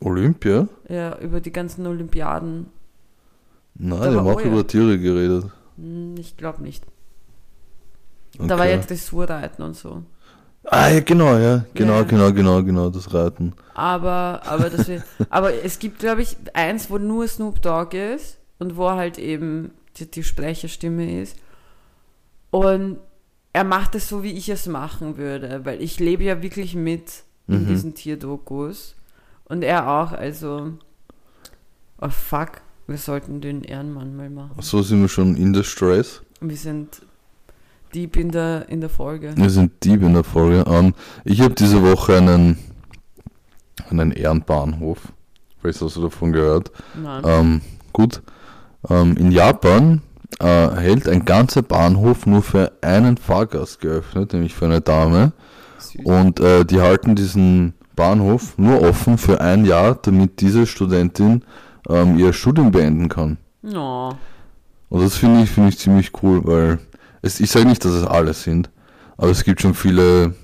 [0.00, 0.66] Olympia?
[0.88, 2.66] Ja, über die ganzen Olympiaden.
[3.82, 5.46] Nein, war haben auch über Tiere geredet.
[5.76, 6.84] Hm, Ich glaube nicht.
[8.38, 8.46] Okay.
[8.48, 10.02] Da war ja Dressurreiten und so.
[10.64, 11.64] Ah, ja, genau, ja.
[11.74, 12.02] Genau, Ja.
[12.02, 13.54] genau, genau, genau, das Reiten.
[13.74, 18.38] Aber, aber, das wir, aber es gibt, glaube ich, eins, wo nur Snoop Dogg ist
[18.58, 21.36] und wo halt eben die, die Sprecherstimme ist.
[22.50, 22.98] Und
[23.52, 27.24] er macht es so, wie ich es machen würde, weil ich lebe ja wirklich mit
[27.48, 27.66] in Mhm.
[27.66, 28.94] diesen Tierdokus.
[29.46, 30.74] Und er auch, also,
[32.00, 32.60] oh fuck,
[32.90, 34.50] wir sollten den Ehrenmann mal machen.
[34.60, 36.22] So sind wir schon in der Stress.
[36.40, 37.02] Wir sind
[37.94, 39.32] deep in der, in der Folge.
[39.36, 40.64] Wir sind Dieb in der Folge.
[40.66, 42.58] Ähm, ich habe diese Woche einen,
[43.90, 44.98] einen Ehrenbahnhof.
[45.60, 46.72] Vielleicht hast du davon gehört.
[47.00, 47.22] Nein.
[47.24, 47.60] Ähm,
[47.92, 48.22] gut.
[48.88, 50.02] Ähm, in Japan
[50.40, 55.32] äh, hält ein ganzer Bahnhof nur für einen Fahrgast geöffnet, nämlich für eine Dame.
[55.78, 56.04] Süß.
[56.04, 61.44] Und äh, die halten diesen Bahnhof nur offen für ein Jahr, damit diese Studentin
[61.88, 63.38] ähm, ihr Studium beenden kann.
[63.62, 64.16] No.
[64.88, 66.78] Und das finde ich, finde ich ziemlich cool, weil
[67.22, 68.70] es, ich sage nicht, dass es alle sind,
[69.16, 70.34] aber es gibt schon viele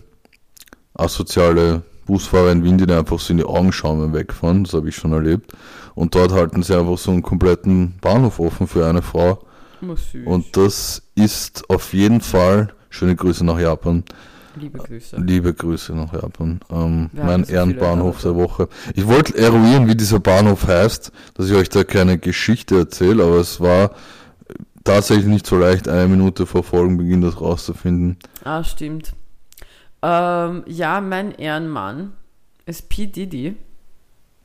[0.95, 4.89] asoziale Busfahrer in Wien, die einfach so in die Augen schauen beim Wegfahren, das habe
[4.89, 5.53] ich schon erlebt.
[5.95, 9.41] Und dort halten sie einfach so einen kompletten Bahnhof offen für eine Frau.
[10.25, 14.05] Und das ist auf jeden Fall, schöne Grüße nach Japan,
[14.57, 15.17] Liebe Grüße.
[15.17, 18.69] liebe Grüße nach Japan, ähm, mein so Ehrenbahnhof der Woche.
[18.95, 23.37] Ich wollte eruieren, wie dieser Bahnhof heißt, dass ich euch da keine Geschichte erzähle, aber
[23.37, 23.91] es war
[24.85, 28.17] tatsächlich nicht so leicht, eine Minute vor Folgenbeginn das rauszufinden.
[28.45, 29.13] Ah, stimmt.
[30.03, 32.13] Ähm, ja, mein Ehrenmann
[32.65, 33.07] ist P.
[33.07, 33.57] Diddy.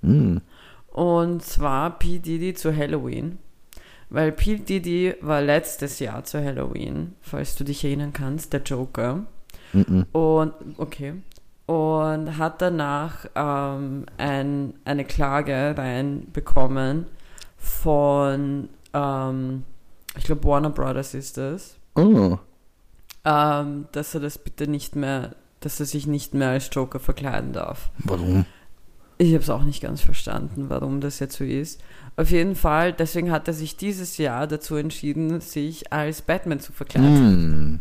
[0.01, 0.41] Hm.
[0.87, 2.19] Und zwar P.
[2.19, 3.37] Diddy zu Halloween.
[4.09, 4.57] Weil P.
[4.57, 9.25] Diddy war letztes Jahr zu Halloween, falls du dich erinnern kannst, der Joker.
[9.73, 10.05] Mhm.
[10.11, 11.13] Und, okay.
[11.65, 17.05] Und hat danach ähm, ein, eine Klage reinbekommen
[17.57, 19.63] von, ähm,
[20.17, 21.77] ich glaube, Warner Brothers ist das.
[21.95, 22.37] Oh.
[23.25, 27.53] ähm, dass er das bitte nicht mehr, dass er sich nicht mehr als Joker verkleiden
[27.53, 27.91] darf.
[27.99, 28.45] Warum?
[29.17, 31.79] Ich habe es auch nicht ganz verstanden, warum das jetzt so ist.
[32.15, 36.73] Auf jeden Fall, deswegen hat er sich dieses Jahr dazu entschieden, sich als Batman zu
[36.73, 37.17] verkleiden.
[37.17, 37.79] Hm.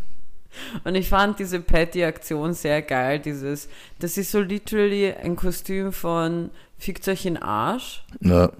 [0.84, 3.18] Und ich fand diese Patty-Aktion sehr geil.
[3.18, 8.04] Dieses, das ist so literally ein Kostüm von Fickt euch in Arsch.
[8.20, 8.50] Ja.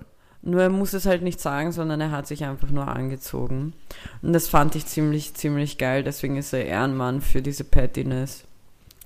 [0.42, 3.74] Nur er muss es halt nicht sagen, sondern er hat sich einfach nur angezogen.
[4.22, 6.02] Und das fand ich ziemlich, ziemlich geil.
[6.02, 8.44] Deswegen ist er Ehrenmann für diese Pettiness.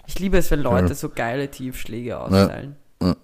[0.07, 0.95] Ich liebe es, wenn Leute Ja.
[0.95, 2.77] so geile Tiefschläge austeilen.
[3.01, 3.15] Äh.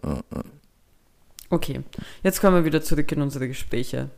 [1.51, 1.81] Okay,
[2.23, 4.09] jetzt kommen wir wieder zurück in unsere Gespräche.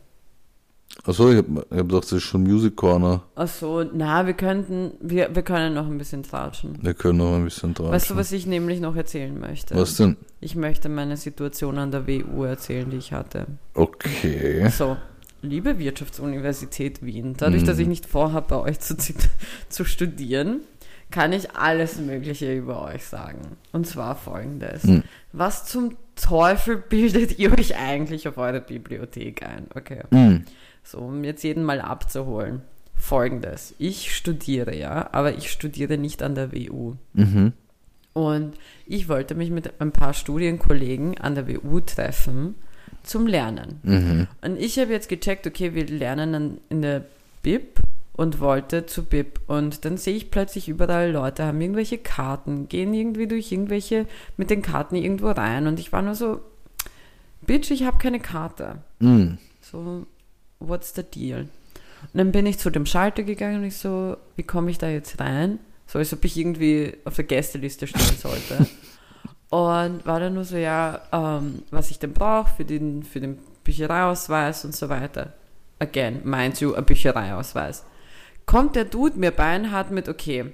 [1.05, 3.23] Achso, ich habe hab gedacht, das ist schon Music Corner.
[3.35, 6.77] Ach so, na, wir könnten, wir, wir können noch ein bisschen tratschen.
[6.81, 7.91] Wir können noch ein bisschen dran.
[7.91, 9.75] Weißt du, was ich nämlich noch erzählen möchte?
[9.75, 10.15] Was denn?
[10.39, 13.47] Ich möchte meine Situation an der WU erzählen, die ich hatte.
[13.73, 14.69] Okay.
[14.69, 14.95] So,
[15.41, 17.67] liebe Wirtschaftsuniversität Wien, dadurch, Mhm.
[17.67, 18.95] dass ich nicht vorhabe, bei euch zu,
[19.69, 20.61] zu studieren,
[21.11, 23.57] kann ich alles Mögliche über euch sagen.
[23.71, 24.83] Und zwar folgendes.
[24.85, 25.03] Mhm.
[25.33, 29.67] Was zum Teufel bildet ihr euch eigentlich auf eure Bibliothek ein?
[29.75, 30.01] Okay.
[30.11, 30.45] Hm.
[30.83, 32.61] So, um jetzt jeden mal abzuholen.
[32.95, 33.73] Folgendes.
[33.79, 36.95] Ich studiere, ja, aber ich studiere nicht an der WU.
[37.13, 37.53] Mhm.
[38.13, 38.53] Und
[38.85, 42.55] ich wollte mich mit ein paar Studienkollegen an der WU treffen
[43.01, 43.79] zum Lernen.
[43.83, 44.27] Mhm.
[44.41, 47.03] Und ich habe jetzt gecheckt, okay, wir lernen dann in der
[47.41, 47.79] BIP
[48.13, 49.41] und wollte zu BIP.
[49.47, 54.05] Und dann sehe ich plötzlich überall Leute haben irgendwelche Karten, gehen irgendwie durch irgendwelche
[54.37, 55.67] mit den Karten irgendwo rein.
[55.67, 56.39] Und ich war nur so,
[57.45, 58.77] Bitch, ich habe keine Karte.
[58.99, 59.37] Hm.
[59.61, 60.05] So,
[60.67, 61.41] what's the deal?
[61.41, 64.89] Und dann bin ich zu dem Schalter gegangen und ich so, wie komme ich da
[64.89, 65.59] jetzt rein?
[65.87, 68.67] So, als ob ich irgendwie auf der Gästeliste stehen sollte.
[69.49, 73.37] und war dann nur so, ja, ähm, was ich denn brauche für den, für den
[73.63, 75.33] Büchereiausweis und so weiter.
[75.79, 77.83] Again, mind you, ein Büchereiausweis.
[78.45, 80.53] Kommt der Dude mir beinhart mit, okay,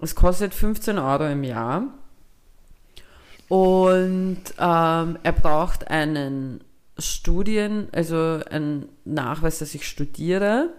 [0.00, 1.84] es kostet 15 Euro im Jahr
[3.48, 6.64] und ähm, er braucht einen
[7.06, 10.70] Studien, also einen Nachweis, dass ich studiere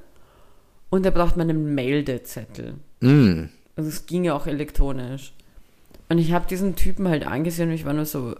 [0.89, 2.75] und er braucht meinen Meldezettel.
[2.99, 3.45] Mm.
[3.75, 5.33] Also es ging ja auch elektronisch.
[6.09, 8.35] Und ich habe diesen Typen halt angesehen und ich war nur so,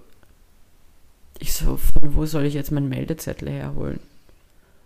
[1.39, 3.99] ich so, von wo soll ich jetzt meinen Meldezettel herholen?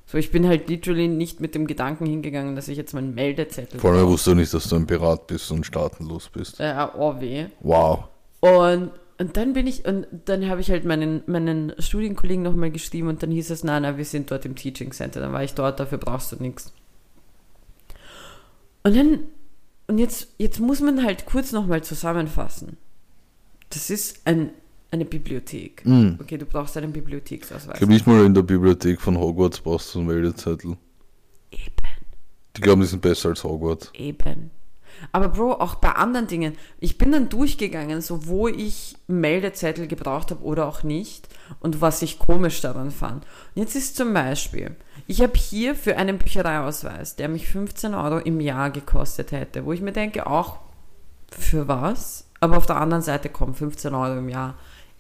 [0.06, 3.80] So, ich bin halt literally nicht mit dem Gedanken hingegangen, dass ich jetzt meinen Meldezettel
[3.80, 6.60] Vor allem wusste du nicht, dass du ein Pirat bist und staatenlos bist.
[6.60, 7.48] Ja, oh weh.
[7.62, 8.06] Wow.
[8.40, 13.08] Und, und dann bin ich, und dann habe ich halt meinen, meinen Studienkollegen nochmal geschrieben
[13.08, 15.22] und dann hieß es, nein, nein, wir sind dort im Teaching Center.
[15.22, 16.74] Dann war ich dort, dafür brauchst du nichts.
[18.84, 19.20] Und dann,
[19.88, 22.78] und jetzt, jetzt muss man halt kurz nochmal zusammenfassen.
[23.70, 24.52] Das ist ein,
[24.92, 25.86] eine Bibliothek.
[25.86, 26.16] Mm.
[26.20, 27.78] Okay, du brauchst einen Ich Bibliotheksausweis.
[27.78, 30.78] glaube nicht mal in der Bibliothek von Hogwarts brauchst du einen Meldezettel.
[31.52, 31.62] Eben.
[32.56, 33.92] Die glauben, die sind besser als Hogwarts.
[33.94, 34.52] Eben.
[35.12, 36.58] Aber Bro, auch bei anderen Dingen.
[36.80, 41.28] Ich bin dann durchgegangen, so wo ich Meldezettel gebraucht habe oder auch nicht
[41.60, 43.26] und was ich komisch daran fand.
[43.56, 44.76] Und jetzt ist zum Beispiel,
[45.08, 49.74] ich habe hier für einen Büchereiausweis, der mich 15 Euro im Jahr gekostet hätte, wo
[49.74, 50.60] ich mir denke, auch
[51.30, 52.28] für was?
[52.40, 54.56] Aber auf der anderen Seite kommen 15 Euro im Jahr.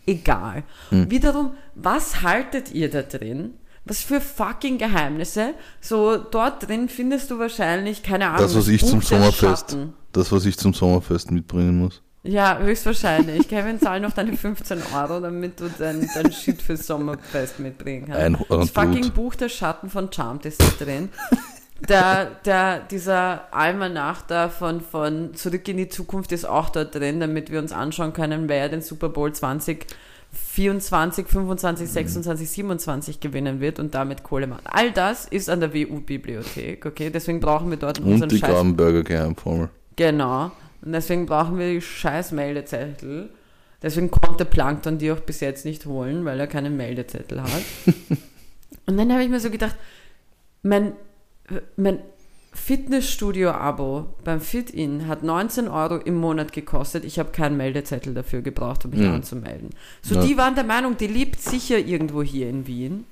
[0.08, 0.64] Egal.
[1.10, 3.56] Wiederum, was haltet ihr da drin?
[3.86, 5.54] Was für fucking Geheimnisse?
[5.80, 9.94] So, dort drin findest du wahrscheinlich, keine Ahnung, Das, was ich zum Sommerfest, Schatten.
[10.12, 12.02] das, was ich zum Sommerfest mitbringen muss.
[12.24, 13.48] Ja, höchstwahrscheinlich.
[13.48, 18.22] Kevin, zahl noch deine 15 Euro, damit du dein, dein Shit fürs Sommerfest mitbringen kannst.
[18.22, 21.10] Ein das fucking Buch der Schatten von Charmed ist da drin.
[21.88, 27.20] Der, der, dieser Almanach da von, von Zurück in die Zukunft ist auch dort drin,
[27.20, 29.86] damit wir uns anschauen können, wer den Super Bowl 20,
[30.36, 34.64] 24, 25, 26, 27 gewinnen wird und damit Kohle macht.
[34.66, 37.10] All das ist an der WU-Bibliothek, okay?
[37.10, 39.70] Deswegen brauchen wir dort unseren Und die scheiß Grabenberger Geheimformel.
[39.96, 40.52] Genau.
[40.82, 43.30] Und deswegen brauchen wir die scheiß Meldezettel.
[43.82, 47.50] Deswegen konnte Plankton die auch bis jetzt nicht holen, weil er keinen Meldezettel hat.
[48.88, 49.76] Und dann habe ich mir so gedacht,
[50.64, 50.94] mein,
[51.76, 52.00] mein
[52.56, 57.06] Fitnessstudio-Abo beim Fit-In hat 19 Euro im Monat gekostet.
[57.06, 59.14] Ich habe keinen Meldezettel dafür gebraucht, um mich Mhm.
[59.16, 59.70] anzumelden.
[60.01, 60.22] So, Ja.
[60.26, 63.06] die waren der Meinung, die lebt sicher irgendwo hier in Wien.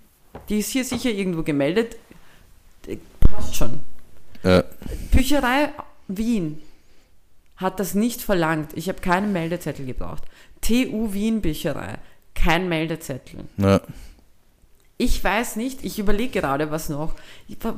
[0.49, 1.97] Die ist hier sicher irgendwo gemeldet.
[3.19, 3.79] Passt schon.
[4.43, 4.63] Ja,
[5.11, 5.69] Bücherei
[6.07, 6.59] Wien
[7.57, 8.71] hat das nicht verlangt.
[8.75, 10.23] Ich habe keinen Meldezettel gebraucht.
[10.61, 11.97] TU Wien Bücherei,
[12.35, 13.41] kein Meldezettel.
[13.57, 13.81] ja.
[15.03, 17.13] Ich weiß nicht, ich überlege gerade, was noch.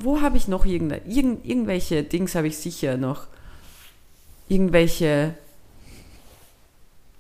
[0.02, 3.26] Wo habe ich noch irgende, irgend, irgendwelche Dings habe ich sicher noch.
[4.48, 5.34] Irgendwelche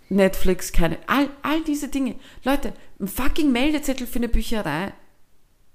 [0.09, 0.99] Netflix, keine.
[1.07, 2.13] All, all diese Dinge.
[2.43, 4.93] Leute, ein fucking Meldezettel für eine Bücherei.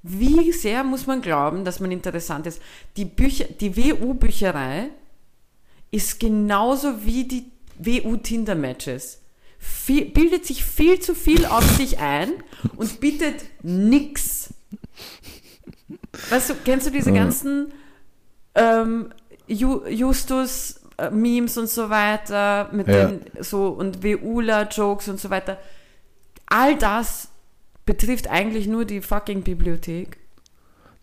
[0.04, 2.62] Wie sehr muss man glauben, dass man interessant ist?
[2.96, 4.90] Die Bücher, die WU-Bücherei
[5.90, 7.50] ist genauso wie die
[7.80, 9.19] WU-Tinder-Matches.
[9.62, 12.32] Viel, bildet sich viel zu viel auf sich ein
[12.76, 14.54] und bietet nix.
[16.30, 17.72] Weißt du, kennst du diese ganzen
[18.54, 19.12] ähm,
[19.46, 23.06] Ju Justus äh, Memes und so weiter mit Ja.
[23.08, 25.58] den so und WUler Jokes und so weiter?
[26.46, 27.28] All das
[27.84, 30.18] betrifft eigentlich nur die fucking Bibliothek.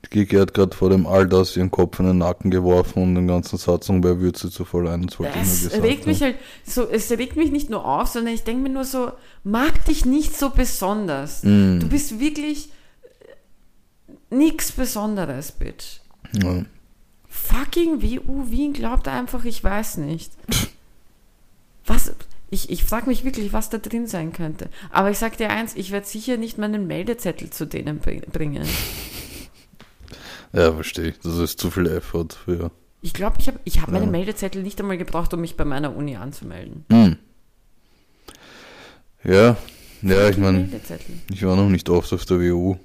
[0.06, 3.16] Die Gigi hat gerade vor dem All das ihren Kopf in den Nacken geworfen und
[3.16, 5.08] den ganzen Satz und wer würde sie zu voll ein?
[5.08, 8.70] Das regt mich halt so, es regt mich nicht nur auf, sondern ich denke mir
[8.70, 9.12] nur so,
[9.44, 11.44] mag dich nicht so besonders.
[11.44, 11.80] Mm.
[11.80, 12.70] Du bist wirklich
[14.30, 16.00] nichts Besonderes, Bitch.
[16.34, 16.64] Ja.
[17.28, 20.32] Fucking WU Wien glaubt einfach, ich weiß nicht.
[21.86, 22.14] Was?
[22.50, 24.70] Ich, ich frage mich wirklich, was da drin sein könnte.
[24.92, 28.66] Aber ich sag dir eins, ich werde sicher nicht meinen Meldezettel zu denen bring- bringen.
[30.54, 31.14] Ja, verstehe.
[31.24, 32.72] Das ist zu viel Effort für.
[33.02, 34.00] Ich glaube, ich habe ich hab Ja.
[34.00, 36.86] meinen Meldezettel nicht einmal gebraucht, um mich bei meiner Uni anzumelden.
[36.90, 37.14] Mm.
[39.24, 39.58] Ja,
[40.02, 40.70] ja, ich meine,
[41.32, 42.76] ich war noch nicht oft auf der WU,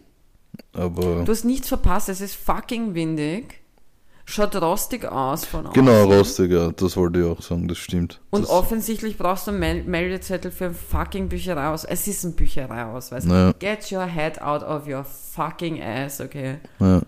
[0.72, 3.60] aber Du hast nichts verpasst, es ist fucking windig.
[4.24, 6.12] Schaut rostig aus von genau, außen.
[6.12, 8.20] rostiger, das wollte ich auch sagen, das stimmt.
[8.30, 11.84] Und das, offensichtlich brauchst du einen Mel Meldezettel für ein fucking Büchereiaus.
[11.84, 13.24] Es ist ein Büchereiausweis.
[13.24, 13.52] Naja.
[13.58, 16.58] Get your head out of your fucking ass, okay?
[16.78, 17.02] Ja,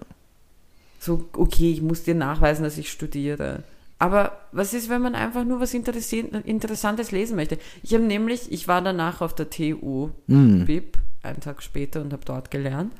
[1.04, 3.62] So, okay, ich muss dir nachweisen, dass ich studiere.
[3.98, 7.58] Aber was ist, wenn man einfach nur was Interessantes lesen möchte?
[7.82, 10.64] Ich habe nämlich, ich war danach auf der TU mm.
[10.64, 12.92] BIP, einen Tag später und habe dort gelernt.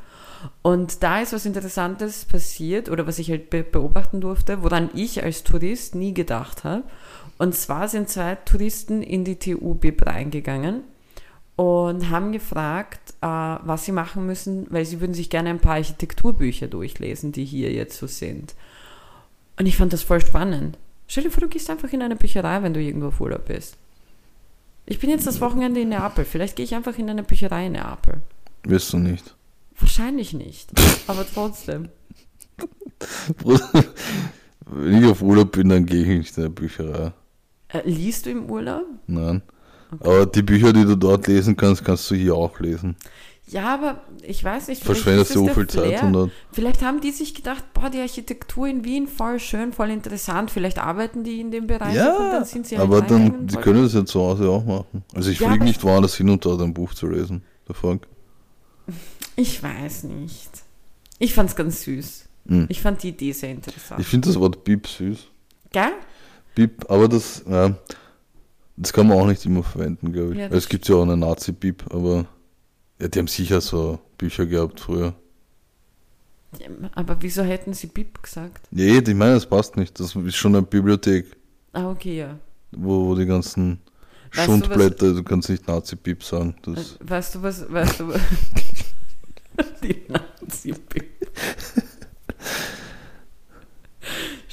[0.60, 5.22] Und da ist was Interessantes passiert oder was ich halt be beobachten durfte, woran ich
[5.22, 6.84] als Tourist nie gedacht habe.
[7.38, 10.82] Und zwar sind zwei Touristen in die TU BIP reingegangen
[11.56, 15.76] und haben gefragt, äh, was sie machen müssen, weil sie würden sich gerne ein paar
[15.76, 18.54] Architekturbücher durchlesen, die hier jetzt so sind.
[19.58, 20.76] Und ich fand das voll spannend.
[21.06, 23.78] Stell dir vor, du gehst einfach in eine Bücherei, wenn du irgendwo auf Urlaub bist.
[24.84, 26.26] Ich bin jetzt das Wochenende in Neapel.
[26.26, 28.20] Vielleicht gehe ich einfach in eine Bücherei in Neapel.
[28.64, 29.34] Wirst du nicht.
[29.78, 30.70] Wahrscheinlich nicht.
[31.06, 31.88] Aber trotzdem.
[34.66, 37.12] Wenn ich auf Urlaub bin, dann gehe ich nicht in eine Bücherei.
[37.68, 38.84] Äh, liest du im Urlaub?
[39.06, 39.40] Nein.
[40.00, 42.96] Aber die Bücher, die du dort lesen kannst, kannst du hier auch lesen.
[43.46, 44.82] Ja, aber ich weiß nicht.
[44.82, 48.84] Verschwendest es du viel Zeit und Vielleicht haben die sich gedacht, boah, die Architektur in
[48.84, 50.50] Wien voll schön, voll interessant.
[50.50, 53.56] Vielleicht arbeiten die in dem Bereich und Ja, dann sind sie halt aber dann, die
[53.56, 55.04] und können das ja zu Hause auch machen.
[55.14, 57.42] Also ich Ja, fliege nicht woanders hin, um dort ein Buch zu lesen.
[57.68, 58.06] Der Frank.
[59.36, 60.50] Ich weiß nicht.
[61.18, 62.28] Ich fand's ganz süß.
[62.46, 62.66] Hm.
[62.68, 64.00] Ich fand die Idee sehr interessant.
[64.00, 65.26] Ich finde das Wort Bib süß.
[65.72, 65.90] Gell?
[66.54, 67.74] Bib, aber das, ja,
[68.76, 70.38] das kann man auch nicht immer verwenden, glaube ich.
[70.38, 72.26] Ja, es gibt ja auch eine Nazi-Bib, aber
[73.00, 75.14] ja, die haben sicher so Bücher gehabt früher.
[76.58, 78.66] Ja, Aber wieso hätten sie Bib gesagt?
[78.70, 79.98] Nee, ich meine, das passt nicht.
[79.98, 81.36] Das ist schon eine Bibliothek,
[81.72, 82.38] Ah, okay, ja.
[82.72, 83.80] wo, wo die ganzen
[84.32, 86.54] Weißt du, was- Schundblätter, du kannst nicht Nazi-Bib sagen.
[86.62, 88.20] Das, Weißt du was, weißt du was?
[89.82, 91.04] die Nazi-Bib.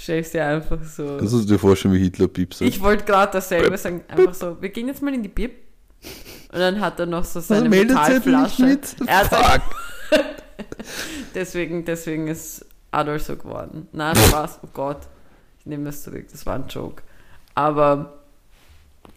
[0.01, 1.17] Stellst dir einfach so.
[1.17, 2.67] kannst du dir vorstellen, wie Hitler Bib sagt?
[2.67, 4.03] Ich wollte gerade dasselbe sagen.
[4.07, 5.51] Einfach so, wir gehen jetzt mal in die Bib.
[6.51, 8.63] Und dann hat er noch so seine meldet sich Metallflasche.
[8.63, 8.95] mit.
[9.05, 9.61] Er hat Fuck.
[11.35, 13.87] deswegen, deswegen ist Adolf so geworden.
[13.91, 15.01] Nein, Spaß, oh Gott.
[15.59, 17.03] Ich nehme das zurück, das war ein Joke.
[17.53, 18.21] Aber,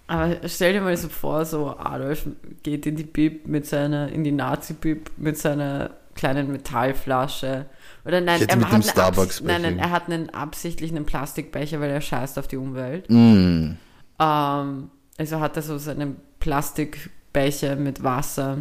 [0.07, 2.27] aber stell dir mal so vor, so Adolf
[2.63, 7.65] geht in die Bib mit seiner, in die Nazi-Bib mit seiner kleinen Metallflasche.
[8.05, 9.59] Oder nein, er hat einen Starbucks-Becher.
[9.59, 13.09] Nein, nein, er hat einen absichtlichen Plastikbecher, weil er scheißt auf die Umwelt.
[13.09, 13.77] Mm.
[14.21, 18.59] Ähm, also hat er so seinen Plastikbecher mit Wasser,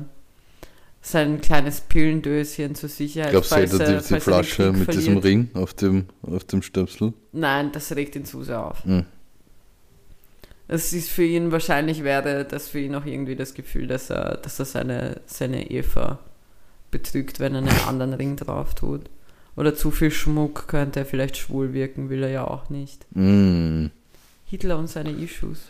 [1.02, 3.32] sein kleines Pillendöschen zur Sicherheit.
[3.32, 5.26] Glaubst du, er- die, die Flasche mit diesem verliert.
[5.26, 7.14] Ring auf dem, auf dem Stöpsel?
[7.34, 8.86] Nein, das regt ihn zu sehr auf.
[8.86, 9.02] Mm.
[10.70, 14.38] Es ist für ihn wahrscheinlich wäre das für ihn auch irgendwie das Gefühl, dass er,
[14.38, 16.20] dass er seine, seine Eva
[16.90, 19.10] betrügt, wenn er einen anderen Ring drauf tut.
[19.56, 23.06] Oder zu viel Schmuck könnte er vielleicht schwul wirken, will er ja auch nicht.
[23.16, 23.88] Mm.
[24.46, 25.70] Hitler und seine Issues.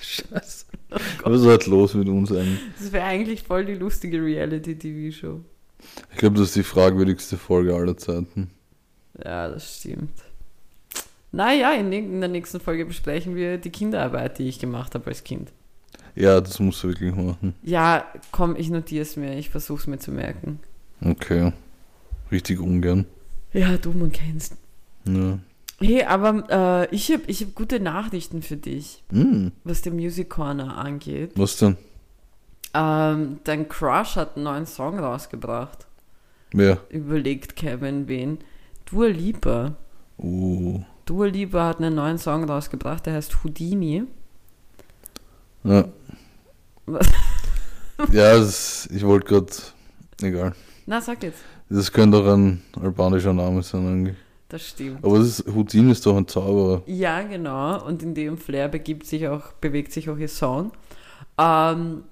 [0.00, 0.66] Scheiße.
[1.22, 2.60] Was ist halt los mit uns eigentlich?
[2.78, 5.40] Das wäre eigentlich voll die lustige Reality-TV-Show.
[6.12, 8.50] Ich glaube, das ist die fragwürdigste Folge aller Zeiten.
[9.22, 10.12] Ja, das stimmt.
[11.32, 15.24] Naja, in, in der nächsten Folge besprechen wir die Kinderarbeit, die ich gemacht habe als
[15.24, 15.52] Kind.
[16.14, 17.54] Ja, das musst du wirklich machen.
[17.62, 20.60] Ja, komm, ich notiere es mir, ich versuche es mir zu merken.
[21.00, 21.52] Okay.
[22.30, 23.06] Richtig ungern.
[23.52, 24.56] Ja, du, man kennst.
[25.06, 25.38] Ja.
[25.80, 29.48] Hey, aber äh, ich habe ich hab gute Nachrichten für dich, Mm.
[29.64, 31.32] was den Music Corner angeht.
[31.36, 31.76] Was denn?
[32.72, 35.86] Ähm, dein Crush hat einen neuen Song rausgebracht.
[36.52, 36.78] Wer?
[36.90, 38.38] Überlegt Kevin wen.
[38.86, 39.74] Dua Lipa.
[40.18, 40.80] Uh.
[41.06, 44.04] Dua Lipa hat einen neuen Song rausgebracht, der heißt Houdini.
[45.64, 45.84] Ja.
[48.12, 49.52] Ja, das, ich wollte gerade.
[50.22, 50.52] Egal.
[50.86, 51.38] Na, sag jetzt.
[51.70, 54.16] Das könnte auch ein albanischer Name sein eigentlich.
[54.48, 55.02] Das stimmt.
[55.04, 56.82] Aber das ist, Houdin ist doch ein Zauberer.
[56.86, 57.84] Ja, genau.
[57.86, 60.72] Und in dem Flair begibt sich auch, bewegt sich auch ihr Song.
[61.38, 62.04] Ähm,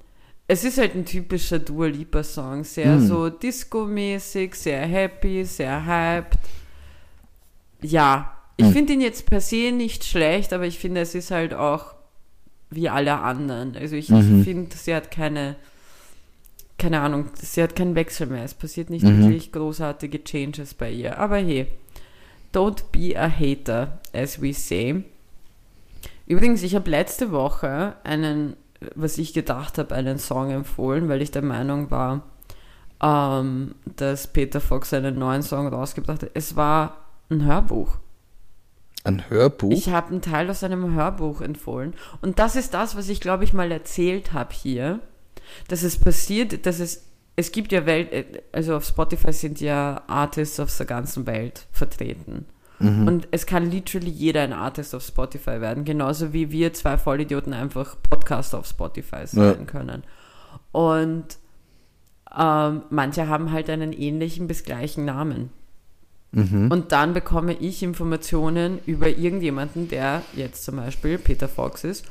[0.48, 2.64] es ist halt ein typischer Dua Lipa Song.
[2.64, 3.06] Sehr Hm.
[3.06, 6.38] so Disco-mäßig, sehr happy, sehr hyped.
[7.82, 8.72] Ja, ich Hm.
[8.72, 11.94] finde ihn jetzt per se nicht schlecht, aber ich finde, es ist halt auch
[12.70, 13.76] wie alle anderen.
[13.76, 14.44] Also ich Mhm.
[14.44, 15.56] finde, sie hat keine,
[16.82, 18.44] keine Ahnung, sie hat keinen Wechsel mehr.
[18.44, 19.20] Es passiert nicht Mhm.
[19.24, 21.18] wirklich großartige Changes bei ihr.
[21.18, 21.68] Aber hey,
[22.52, 25.04] don't be a hater, as we say.
[26.26, 28.56] Übrigens, ich habe letzte Woche einen,
[28.94, 32.22] was ich gedacht habe, einen Song empfohlen, weil ich der Meinung war,
[33.02, 36.30] ähm, dass Peter Fox einen neuen Song rausgebracht hat.
[36.34, 36.96] Es war
[37.30, 37.96] ein Hörbuch.
[39.04, 39.72] Ein Hörbuch?
[39.72, 41.94] Ich habe einen Teil aus einem Hörbuch empfohlen.
[42.20, 45.00] Und das ist das, was ich, glaube ich, mal erzählt habe hier.
[45.68, 47.04] Dass es passiert, dass es,
[47.36, 52.46] es gibt ja Welt, also auf Spotify sind ja Artists aus der ganzen Welt vertreten.
[52.78, 53.06] Mhm.
[53.06, 55.84] Und es kann literally jeder ein Artist auf Spotify werden.
[55.84, 59.64] Genauso wie wir zwei Vollidioten einfach Podcaster auf Spotify sein Ja.
[59.64, 60.02] können.
[60.72, 61.24] Und
[62.36, 65.50] ähm, manche haben halt einen ähnlichen bis gleichen Namen.
[66.32, 66.70] Mhm.
[66.70, 72.06] Und dann bekomme ich Informationen über irgendjemanden, der jetzt zum Beispiel Peter Fox ist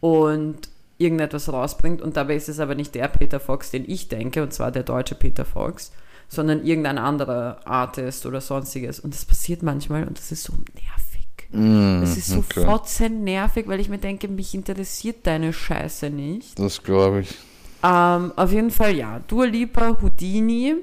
[0.00, 0.68] und
[1.00, 2.02] irgendetwas rausbringt.
[2.02, 4.82] Und dabei ist es aber nicht der Peter Fox, den ich denke, und zwar der
[4.82, 5.92] deutsche Peter Fox,
[6.28, 9.00] sondern irgendein anderer Artist oder sonstiges.
[9.00, 11.26] Und das passiert manchmal und das ist so nervig.
[11.52, 12.64] Mm, Es ist so okay.
[12.64, 16.58] fotzen nervig, weil ich mir denke, mich interessiert deine Scheiße nicht.
[16.58, 17.34] Das glaube ich.
[17.82, 19.20] Ähm, auf jeden Fall ja.
[19.26, 20.76] Dua Lipa, Houdini.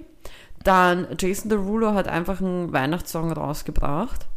[0.64, 4.28] Dann Jason Derulo hat einfach einen Weihnachtssong rausgebracht.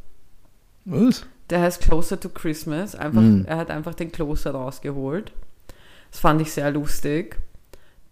[0.85, 1.26] Was?
[1.49, 2.95] Der heißt Closer to Christmas.
[2.95, 3.45] Einfach, Mhm.
[3.49, 5.33] Er hat einfach den Closer rausgeholt.
[6.11, 7.39] Das fand ich sehr lustig.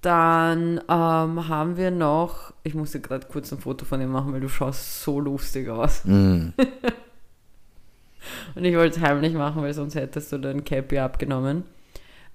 [0.01, 4.41] Dann ähm, haben wir noch, ich musste gerade kurz ein Foto von ihm machen, weil
[4.41, 6.05] du schaust so lustig aus.
[6.05, 6.51] Mm.
[8.55, 11.65] Und ich wollte es heimlich machen, weil sonst hättest du dein Cappy abgenommen.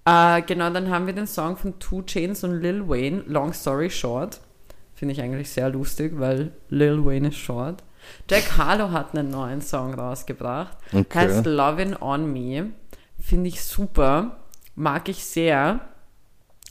[0.05, 3.89] Äh, genau, dann haben wir den Song von Two Chains und Lil Wayne, Long Story
[3.89, 4.41] Short.
[4.95, 7.83] Finde ich eigentlich sehr lustig, weil Lil Wayne ist short.
[8.29, 10.77] Jack Harlow hat einen neuen Song rausgebracht.
[10.91, 11.19] Okay.
[11.19, 12.71] Heißt Lovin' on Me.
[13.19, 14.37] Finde ich super.
[14.75, 15.79] Mag ich sehr.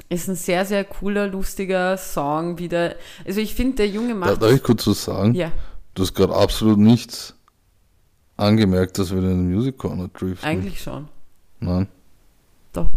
[0.09, 2.97] Ist ein sehr, sehr cooler, lustiger Song wieder.
[3.27, 4.43] Also ich finde, der Junge macht.
[4.43, 5.35] darf ich kurz was sagen?
[5.35, 5.53] ja,
[5.95, 7.35] Du hast gerade absolut nichts
[8.39, 10.49] angemerkt, dass wir den Music Corner driften.
[10.49, 11.09] eigentlich schon.
[11.61, 11.87] Nein?
[12.73, 12.89] Doch.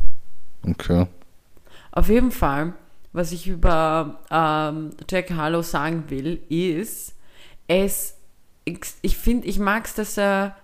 [0.65, 1.05] Okay.
[1.91, 2.73] Auf jeden Fall,
[3.11, 7.13] was ich über ähm, Jack Harlow sagen will, ist,
[7.67, 8.15] es,
[9.01, 10.55] ich finde, ich mag es, dass er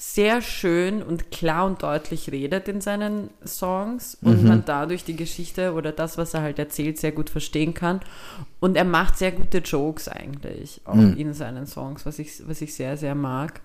[0.00, 5.74] sehr schön und klar und deutlich redet in seinen Songs und man dadurch die Geschichte
[5.74, 7.98] oder das, was er halt erzählt, sehr gut verstehen kann.
[8.60, 12.74] Und er macht sehr gute Jokes eigentlich auch in seinen Songs, was ich, was ich
[12.74, 13.60] sehr, sehr mag.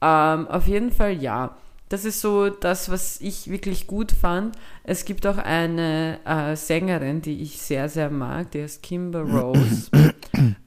[0.00, 1.56] Ähm, auf jeden Fall ja.
[1.90, 4.56] Das ist so das, was ich wirklich gut fand.
[4.82, 9.90] Es gibt auch eine äh, Sängerin, die ich sehr, sehr mag, die heißt Kimber Rose.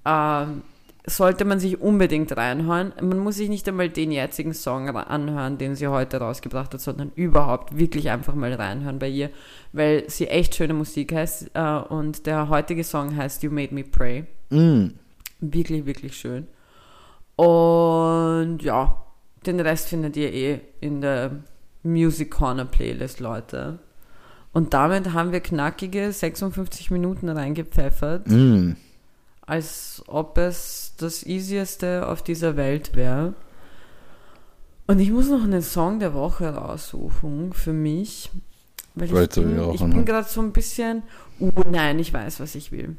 [0.06, 0.62] ähm,
[1.06, 2.94] sollte man sich unbedingt reinhören.
[3.02, 7.12] Man muss sich nicht einmal den jetzigen Song anhören, den sie heute rausgebracht hat, sondern
[7.16, 9.30] überhaupt wirklich einfach mal reinhören bei ihr,
[9.72, 13.84] weil sie echt schöne Musik heißt äh, und der heutige Song heißt You Made Me
[13.84, 14.26] Pray.
[14.50, 14.90] Mm.
[15.40, 16.48] Wirklich, wirklich schön.
[17.36, 19.06] Und ja,
[19.46, 21.32] den Rest findet ihr eh in der
[21.84, 23.80] Music Corner Playlist, Leute.
[24.52, 28.72] Und damit haben wir knackige 56 Minuten reingepfeffert, Mm.
[29.46, 33.34] als ob es das Easieste auf dieser Welt wäre.
[34.88, 38.32] Und ich muss noch einen Song der Woche raussuchen für mich.
[38.96, 41.04] Weil ich Weiter bin, ich bin gerade so ein bisschen,
[41.40, 42.96] uh, nein, ich weiß, was ich will.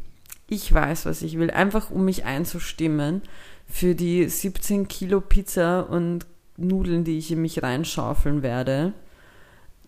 [0.47, 1.51] Ich weiß, was ich will.
[1.51, 3.23] Einfach um mich einzustimmen
[3.67, 6.27] für die 17 Kilo Pizza und
[6.57, 8.93] Nudeln, die ich in mich reinschaufeln werde.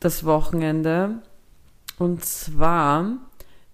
[0.01, 1.23] Das Wochenende.
[1.99, 3.17] Und zwar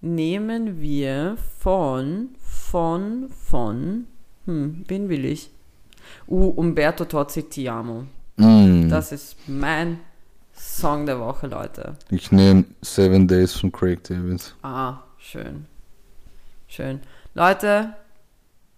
[0.01, 4.05] nehmen wir von, von, von,
[4.45, 5.49] hm, wen will ich?
[6.27, 8.05] Uh, Umberto Tozzi Ti Amo.
[8.37, 8.89] Mm.
[8.89, 9.99] Das ist mein
[10.53, 11.95] Song der Woche, Leute.
[12.09, 14.55] Ich nehme Seven Days von Craig David.
[14.61, 15.65] Ah, schön.
[16.67, 17.01] Schön.
[17.33, 17.93] Leute,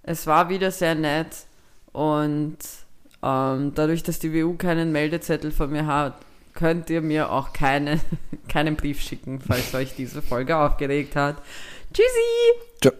[0.04, 1.46] es war wieder sehr nett
[1.92, 2.58] und
[3.24, 6.16] ähm, dadurch, dass die WU keinen Meldezettel von mir hat,
[6.54, 8.00] könnt ihr mir auch keine,
[8.48, 11.38] keinen Brief schicken, falls euch diese Folge aufgeregt hat.
[11.94, 12.80] Tschüssi!
[12.82, 12.94] Ciao.